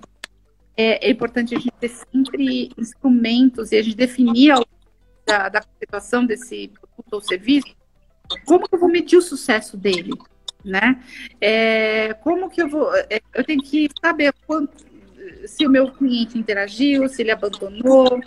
[0.77, 4.63] é, é, importante a gente ter sempre instrumentos e a gente definir a
[5.25, 7.75] da, da situação desse produto ou serviço,
[8.45, 10.13] como que eu vou medir o sucesso dele,
[10.63, 11.03] né?
[11.41, 14.85] É, como que eu vou, é, eu tenho que saber quanto,
[15.45, 18.19] se o meu cliente interagiu, se ele abandonou,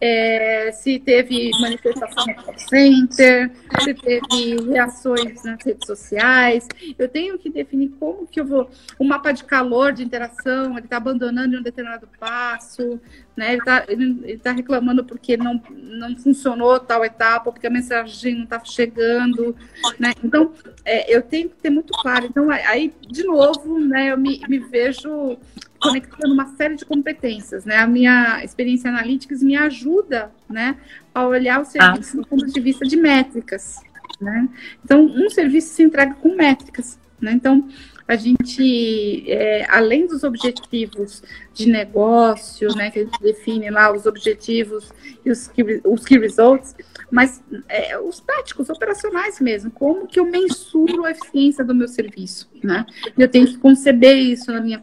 [0.00, 3.50] é, se teve manifestação no call center,
[3.82, 6.66] se teve reações nas redes sociais.
[6.98, 8.70] Eu tenho que definir como que eu vou.
[8.98, 13.00] O mapa de calor de interação, ele está abandonando em um determinado passo,
[13.36, 13.52] né?
[13.52, 18.44] Ele está ele tá reclamando porque não, não funcionou tal etapa, porque a mensagem não
[18.44, 19.54] está chegando,
[19.98, 20.12] né?
[20.24, 20.52] Então,
[20.84, 22.26] é, eu tenho que ter muito claro.
[22.26, 25.36] Então, aí, de novo, né, eu me, me vejo
[25.78, 27.76] conectando uma série de competências, né?
[27.76, 30.76] A minha experiência analítica me ajuda, né,
[31.14, 32.22] a olhar o serviço ah.
[32.22, 33.76] do ponto de vista de métricas,
[34.18, 34.48] né?
[34.82, 37.32] Então, um serviço se entrega com métricas, né?
[37.32, 37.68] Então,
[38.08, 44.06] a gente, é, além dos objetivos de negócio, né, que a gente define lá os
[44.06, 44.92] objetivos
[45.24, 46.74] e os key, os key results,
[47.10, 52.48] mas é, os práticos, operacionais mesmo, como que eu mensuro a eficiência do meu serviço,
[52.62, 52.84] né?
[53.16, 54.82] Eu tenho que conceber isso na minha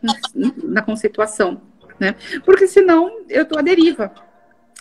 [0.63, 1.61] na conceituação,
[1.99, 2.15] né?
[2.45, 4.11] Porque senão eu estou à deriva,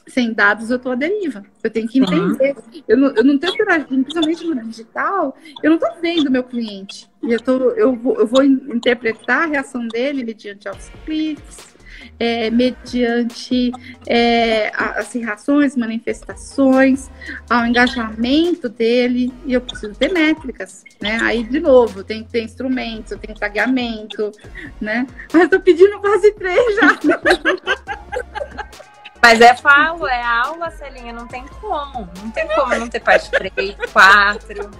[0.06, 1.44] sem dados eu estou à deriva.
[1.62, 2.54] Eu tenho que entender.
[2.56, 2.82] Uhum.
[2.88, 6.44] Eu, não, eu não tenho interagindo, principalmente no digital, eu não estou vendo o meu
[6.44, 7.10] cliente.
[7.22, 11.72] Eu, tô, eu, vou, eu vou interpretar a reação dele mediante aos cliques,
[12.18, 13.70] é, mediante
[14.06, 17.10] é, as reações, manifestações,
[17.48, 21.18] ao engajamento dele, e eu preciso ter métricas, né?
[21.22, 24.32] Aí, de novo, eu tenho que ter instrumentos, eu tenho tagamento,
[24.80, 25.06] né?
[25.32, 26.98] Mas eu tô pedindo quase três já.
[29.22, 32.10] Mas é falo, é aula, Celinha, não tem como.
[32.20, 34.70] Não tem como não ter parte 3, 4.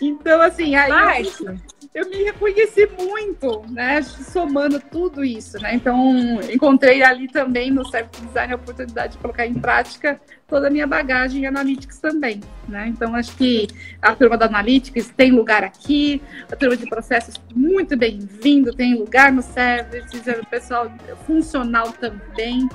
[0.00, 1.56] Então, assim, aí eu,
[1.94, 4.00] eu, me reconheci muito, né?
[4.02, 5.74] Somando tudo isso, né?
[5.74, 10.18] Então, encontrei ali também no Service Design a oportunidade de colocar em prática
[10.48, 12.88] toda a minha bagagem em Analytics também, né?
[12.88, 13.68] Então, acho que
[14.00, 19.30] a turma da Analytics tem lugar aqui, a turma de processos muito bem-vindo, tem lugar
[19.30, 20.90] no Services, o pessoal
[21.26, 22.68] funcional também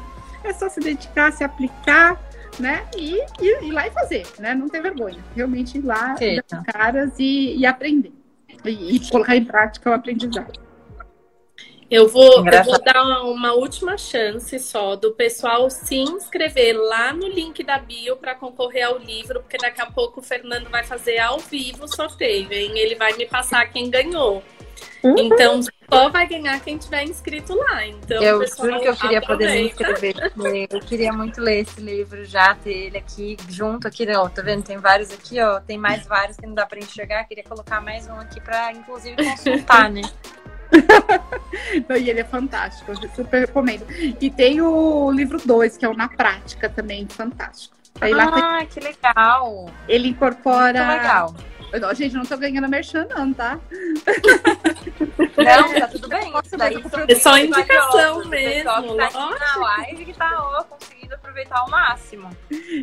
[0.47, 2.19] é só se dedicar, se aplicar,
[2.59, 2.85] né?
[2.95, 4.53] E, e ir lá e fazer, né?
[4.53, 5.23] Não ter vergonha.
[5.35, 6.15] Realmente ir lá,
[6.49, 8.13] dar caras e, e aprender.
[8.63, 10.65] E, e, colocar em prática o aprendizado.
[11.89, 17.27] Eu vou, eu vou dar uma última chance só do pessoal se inscrever lá no
[17.27, 21.19] link da bio para concorrer ao livro, porque daqui a pouco o Fernando vai fazer
[21.19, 22.71] ao vivo o sorteio, hein?
[22.75, 24.43] Ele vai me passar quem ganhou.
[25.03, 25.15] Uhum.
[25.17, 27.85] Então, só vai ganhar quem tiver inscrito lá.
[27.85, 29.25] Então, eu juro que eu queria aproveita.
[29.27, 30.67] poder me inscrever.
[30.71, 34.27] Eu queria muito ler esse livro já, ter ele aqui junto aqui, ó.
[34.27, 34.63] Tá vendo?
[34.63, 35.59] Tem vários aqui, ó.
[35.59, 37.23] Tem mais vários que não dá para enxergar.
[37.25, 40.01] Queria colocar mais um aqui para inclusive consultar, né?
[41.87, 43.85] Não, e ele é fantástico, eu super recomendo.
[44.19, 47.75] E tem o livro 2, que é o Na Prática também, fantástico.
[48.01, 48.67] Aí ah, tem...
[48.67, 49.69] que legal!
[49.87, 50.85] Ele incorpora.
[50.85, 51.35] Muito legal.
[51.79, 53.59] Não, gente, não tô ganhando merchan, não, tá?
[55.37, 56.31] Não, tá tudo bem.
[56.43, 58.71] Isso daí é só indicação mesmo.
[58.71, 62.29] Que tá na live que tá ó, conseguindo aproveitar ao máximo.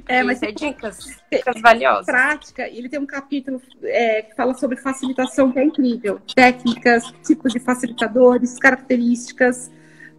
[0.07, 2.07] É, mas é dicas, dicas valiosas.
[2.07, 6.21] Prática, ele tem um capítulo é, que fala sobre facilitação que é incrível.
[6.35, 9.71] Técnicas, tipos de facilitadores, características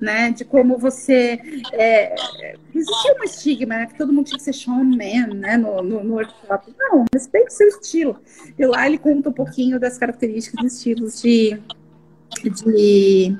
[0.03, 0.31] né?
[0.31, 1.39] De como você.
[1.71, 2.13] É,
[2.73, 3.85] existia um estigma, né?
[3.87, 5.57] Que todo mundo tinha que ser showman, né?
[5.57, 6.73] No, no, no workshop.
[6.77, 8.19] Não, respeite o seu estilo.
[8.57, 11.59] E lá ele conta um pouquinho das características e estilos de.
[12.65, 13.37] de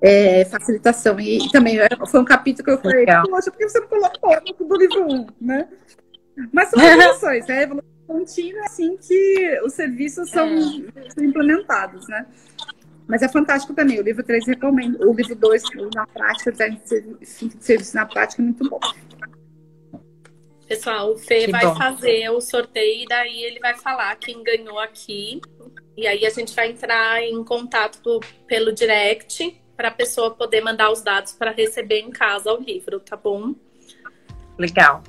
[0.00, 1.18] é, facilitação.
[1.18, 4.68] E, e, também foi um capítulo que eu falei, poxa, por que você não colocou
[4.68, 5.68] do livro 1, né?
[6.52, 7.62] Mas são evoluções, né?
[7.62, 10.46] Evolução contínua, assim que os serviços são,
[10.96, 11.10] é.
[11.10, 12.26] são implementados, né?
[13.06, 14.00] Mas é fantástico também.
[14.00, 14.98] O livro 3 recomendo.
[15.08, 15.62] O livro 2,
[15.94, 18.80] na prática, design de serviço na prática, é muito bom.
[20.66, 21.76] Pessoal, o Fê que vai bom.
[21.76, 25.40] fazer o sorteio e daí ele vai falar quem ganhou aqui.
[25.96, 30.90] E aí a gente vai entrar em contato pelo direct para a pessoa poder mandar
[30.90, 33.54] os dados para receber em casa o livro, tá bom?
[34.58, 35.02] Legal.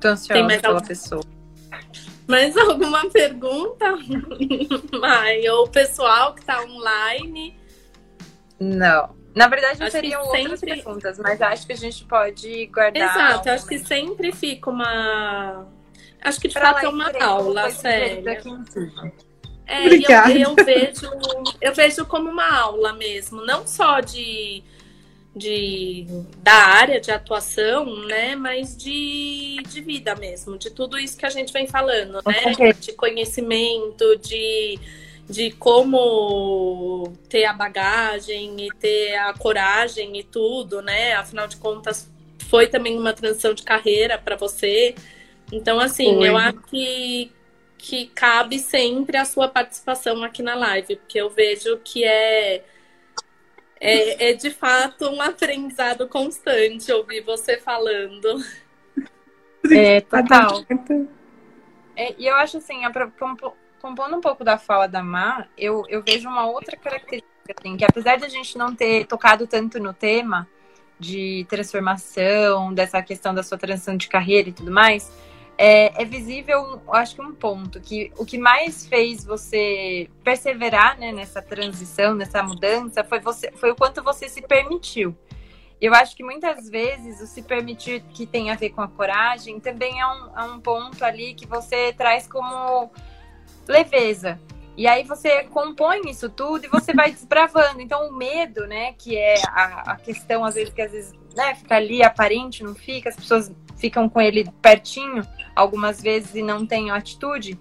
[0.00, 0.86] Tô ansiosa Tem mais pela algum...
[0.86, 1.33] pessoa.
[2.26, 3.96] Mais alguma pergunta?
[4.98, 7.58] Mai, ou o pessoal que está online?
[8.58, 9.14] Não.
[9.34, 10.76] Na verdade, acho seriam outras sempre...
[10.76, 13.16] perguntas, mas acho que a gente pode guardar.
[13.16, 15.66] Exato, acho que sempre fica uma.
[16.22, 18.24] Acho que de pra fato é uma aula, sério.
[19.66, 21.10] É, eu, eu, vejo,
[21.60, 24.62] eu vejo como uma aula mesmo, não só de
[25.34, 26.06] de,
[26.42, 28.36] da área de atuação, né?
[28.36, 32.72] Mas de, de vida mesmo, de tudo isso que a gente vem falando, né?
[32.78, 34.78] De conhecimento, de,
[35.28, 41.14] de como ter a bagagem e ter a coragem e tudo, né?
[41.14, 42.08] Afinal de contas,
[42.48, 44.94] foi também uma transição de carreira para você.
[45.50, 46.28] Então, assim, foi.
[46.28, 47.32] eu acho que,
[47.76, 52.62] que cabe sempre a sua participação aqui na live, porque eu vejo que é
[53.84, 58.42] é, é de fato um aprendizado constante ouvir você falando.
[59.70, 60.64] É, total.
[61.94, 62.80] É, e eu acho assim,
[63.80, 67.84] compondo um pouco da fala da Má, eu, eu vejo uma outra característica, assim, que
[67.84, 70.48] apesar de a gente não ter tocado tanto no tema
[70.98, 75.12] de transformação, dessa questão da sua transição de carreira e tudo mais,
[75.56, 81.12] é, é, visível, acho que um ponto, que o que mais fez você perseverar né,
[81.12, 85.16] nessa transição, nessa mudança, foi, você, foi o quanto você se permitiu.
[85.80, 89.60] Eu acho que muitas vezes o se permitir que tem a ver com a coragem
[89.60, 92.90] também é um, é um ponto ali que você traz como
[93.68, 94.40] leveza.
[94.76, 97.80] E aí você compõe isso tudo e você vai desbravando.
[97.80, 101.54] Então o medo, né, que é a, a questão às vezes que às vezes né,
[101.54, 105.22] fica ali aparente, não fica, as pessoas ficam com ele pertinho
[105.54, 107.58] algumas vezes e não têm atitude,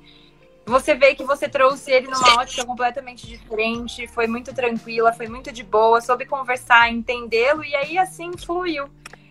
[0.65, 5.51] você vê que você trouxe ele numa ótica completamente diferente, foi muito tranquila, foi muito
[5.51, 8.89] de boa, soube conversar, entendê-lo e aí assim fluiu.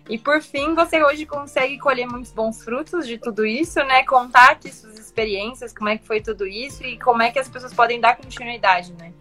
[0.09, 4.03] E por fim, você hoje consegue colher muitos bons frutos de tudo isso, né?
[4.03, 7.47] Contar aqui suas experiências, como é que foi tudo isso e como é que as
[7.47, 9.13] pessoas podem dar continuidade, né?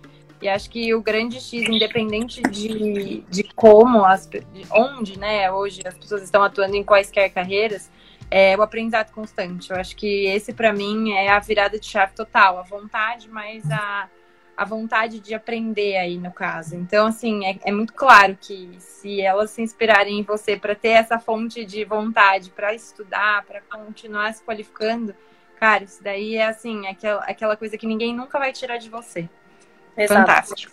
[0.43, 5.83] E acho que o grande X, independente de, de como, as, de onde, né, hoje
[5.87, 7.89] as pessoas estão atuando em quaisquer carreiras,
[8.33, 9.71] é o aprendizado constante.
[9.71, 12.59] Eu acho que esse, para mim, é a virada de chave total.
[12.59, 14.09] A vontade, mas a,
[14.57, 16.75] a vontade de aprender aí, no caso.
[16.75, 20.89] Então, assim, é, é muito claro que se elas se inspirarem em você para ter
[20.89, 25.15] essa fonte de vontade para estudar, para continuar se qualificando,
[25.61, 29.29] cara, isso daí é, assim, aquela, aquela coisa que ninguém nunca vai tirar de você.
[29.95, 30.21] Exato.
[30.21, 30.73] Fantástico.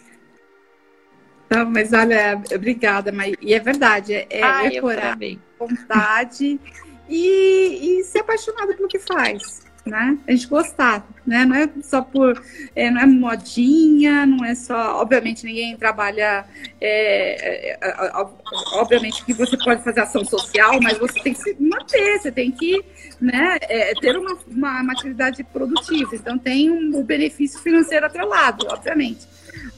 [1.50, 6.60] Não, mas olha, obrigada, mas e é verdade, é, é Ai, é coragem, vontade
[7.10, 9.68] e, e ser apaixonado pelo que faz.
[9.86, 10.20] Né?
[10.28, 11.46] A gente gostar, né?
[11.46, 12.40] Não é só por,
[12.76, 16.46] é, não é modinha, não é só, obviamente ninguém trabalha,
[16.80, 18.28] é, é, é
[18.74, 22.52] obviamente que você pode fazer ação social, mas você tem que se manter, você tem
[22.52, 22.86] que,
[23.20, 28.68] né, é, ter uma, uma, uma, atividade produtiva, então tem um, um benefício financeiro atrelado,
[28.70, 29.28] obviamente.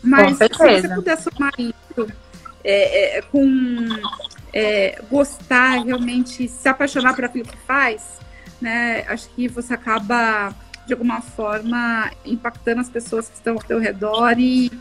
[0.03, 2.11] Mas se você puder somar isso
[2.63, 3.87] é, com
[4.53, 8.19] é, gostar, realmente se apaixonar por aquilo que faz,
[8.59, 9.05] né?
[9.07, 10.53] Acho que você acaba
[10.85, 14.71] de alguma forma, impactando as pessoas que estão ao teu redor e,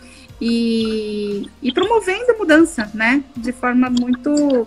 [0.40, 3.22] e, e promovendo mudança, né?
[3.36, 4.66] De forma muito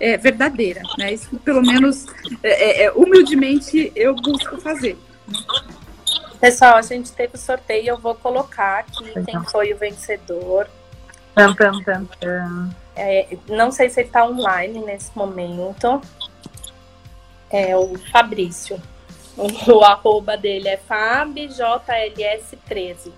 [0.00, 1.12] é, verdadeira, né?
[1.12, 2.06] Isso, pelo menos,
[2.42, 4.98] é, é, é humildemente, eu busco fazer.
[6.40, 10.66] Pessoal, a gente teve o sorteio, eu vou colocar aqui quem foi o vencedor.
[11.34, 12.70] Pam, pam, pam, pam.
[13.00, 16.02] É, não sei se ele está online nesse momento.
[17.48, 18.78] É o Fabrício.
[19.36, 23.10] O, o arroba dele é FabJLS13.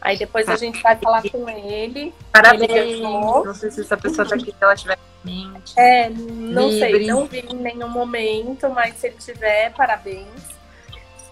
[0.00, 2.14] Aí depois a gente vai falar com ele.
[2.32, 2.70] Parabéns.
[2.70, 5.78] Ele não sei se essa pessoa tá aqui, se ela tiver em mente.
[5.78, 6.78] É, não Livre.
[6.78, 10.56] sei, não vi em nenhum momento, mas se ele tiver, parabéns.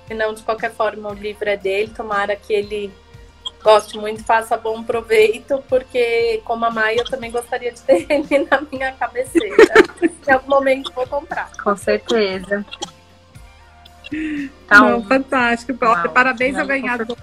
[0.06, 1.90] Se não, de qualquer forma, o livro é dele.
[1.96, 2.92] Tomara que ele
[3.64, 8.46] goste muito, faça bom proveito, porque como a Maia, eu também gostaria de ter ele
[8.50, 9.74] na minha cabeceira.
[10.28, 11.50] em algum momento vou comprar.
[11.62, 12.64] Com certeza.
[14.68, 15.04] Tá Não, um...
[15.04, 15.74] fantástico.
[16.12, 17.16] Parabéns ao ganhador.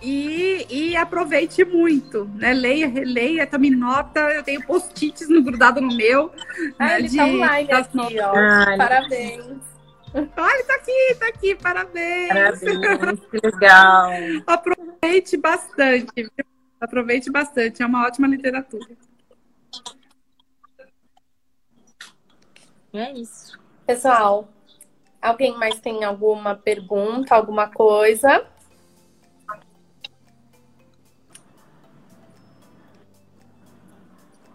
[0.00, 2.52] E, e, aproveite muito, né?
[2.52, 4.20] Leia, releia, tome nota.
[4.20, 6.30] Eu tenho post-its no grudado no meu.
[6.78, 6.98] Ah, né?
[6.98, 8.34] ele de, tá online aqui, ó.
[8.36, 9.73] Ah, Parabéns.
[10.14, 12.28] Olha, tá aqui, tá aqui, parabéns.
[12.28, 14.10] Parabéns, que legal.
[14.46, 16.30] Aproveite bastante, viu?
[16.80, 18.96] Aproveite bastante, é uma ótima literatura.
[22.92, 23.58] É isso.
[23.84, 24.48] Pessoal,
[25.20, 28.46] alguém mais tem alguma pergunta, alguma coisa?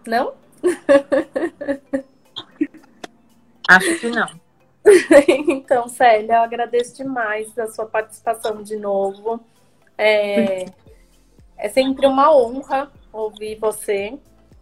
[0.06, 0.34] Não?
[3.68, 4.49] Acho que não.
[5.48, 9.40] então, Célia, eu agradeço demais a sua participação de novo.
[9.96, 10.64] É,
[11.56, 14.18] é sempre uma honra ouvir você,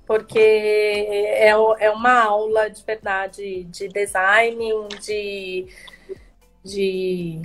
[0.06, 4.58] porque é, é uma aula de verdade de design,
[5.00, 5.66] de,
[6.64, 7.42] de,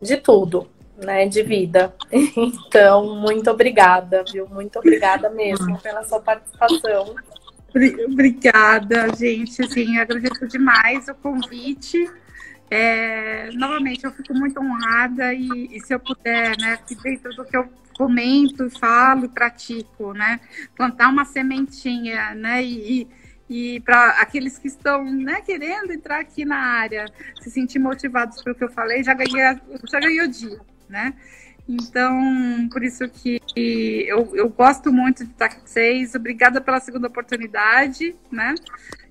[0.00, 1.26] de tudo, né?
[1.26, 1.94] De vida.
[2.36, 4.48] Então, muito obrigada, viu?
[4.48, 7.14] Muito obrigada mesmo pela sua participação.
[8.06, 9.62] Obrigada, gente.
[9.62, 12.08] Assim, agradeço demais o convite.
[12.70, 17.56] É, novamente, eu fico muito honrada e, e, se eu puder, né, dentro do que
[17.56, 20.38] eu comento, falo e pratico, né,
[20.76, 23.08] plantar uma sementinha, né, e,
[23.48, 27.06] e para aqueles que estão, né, querendo entrar aqui na área,
[27.42, 29.58] se sentir motivados pelo que eu falei, já ganhei,
[29.90, 31.12] já ganhei o dia, né.
[31.68, 36.14] Então, por isso que eu, eu gosto muito de estar com vocês.
[36.14, 38.54] Obrigada pela segunda oportunidade, né?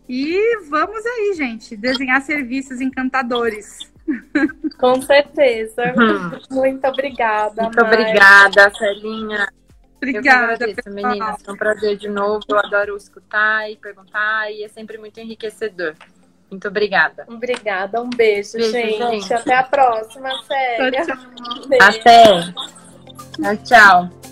[0.07, 3.91] E vamos aí, gente, desenhar serviços encantadores.
[4.79, 5.93] Com certeza.
[5.95, 6.39] Uhum.
[6.49, 7.63] Muito obrigada.
[7.63, 9.47] Muito obrigada, Celinha.
[9.97, 10.65] Obrigada.
[10.65, 11.41] Eu meninas.
[11.43, 12.43] Foi um prazer de novo.
[12.49, 15.93] Eu adoro escutar e perguntar e é sempre muito enriquecedor.
[16.49, 17.25] Muito obrigada.
[17.27, 18.97] Obrigada, um beijo, beijo gente.
[18.97, 19.33] gente.
[19.33, 21.03] Até a próxima, Célia.
[21.79, 22.53] Até.
[23.37, 24.28] Tchau, tchau.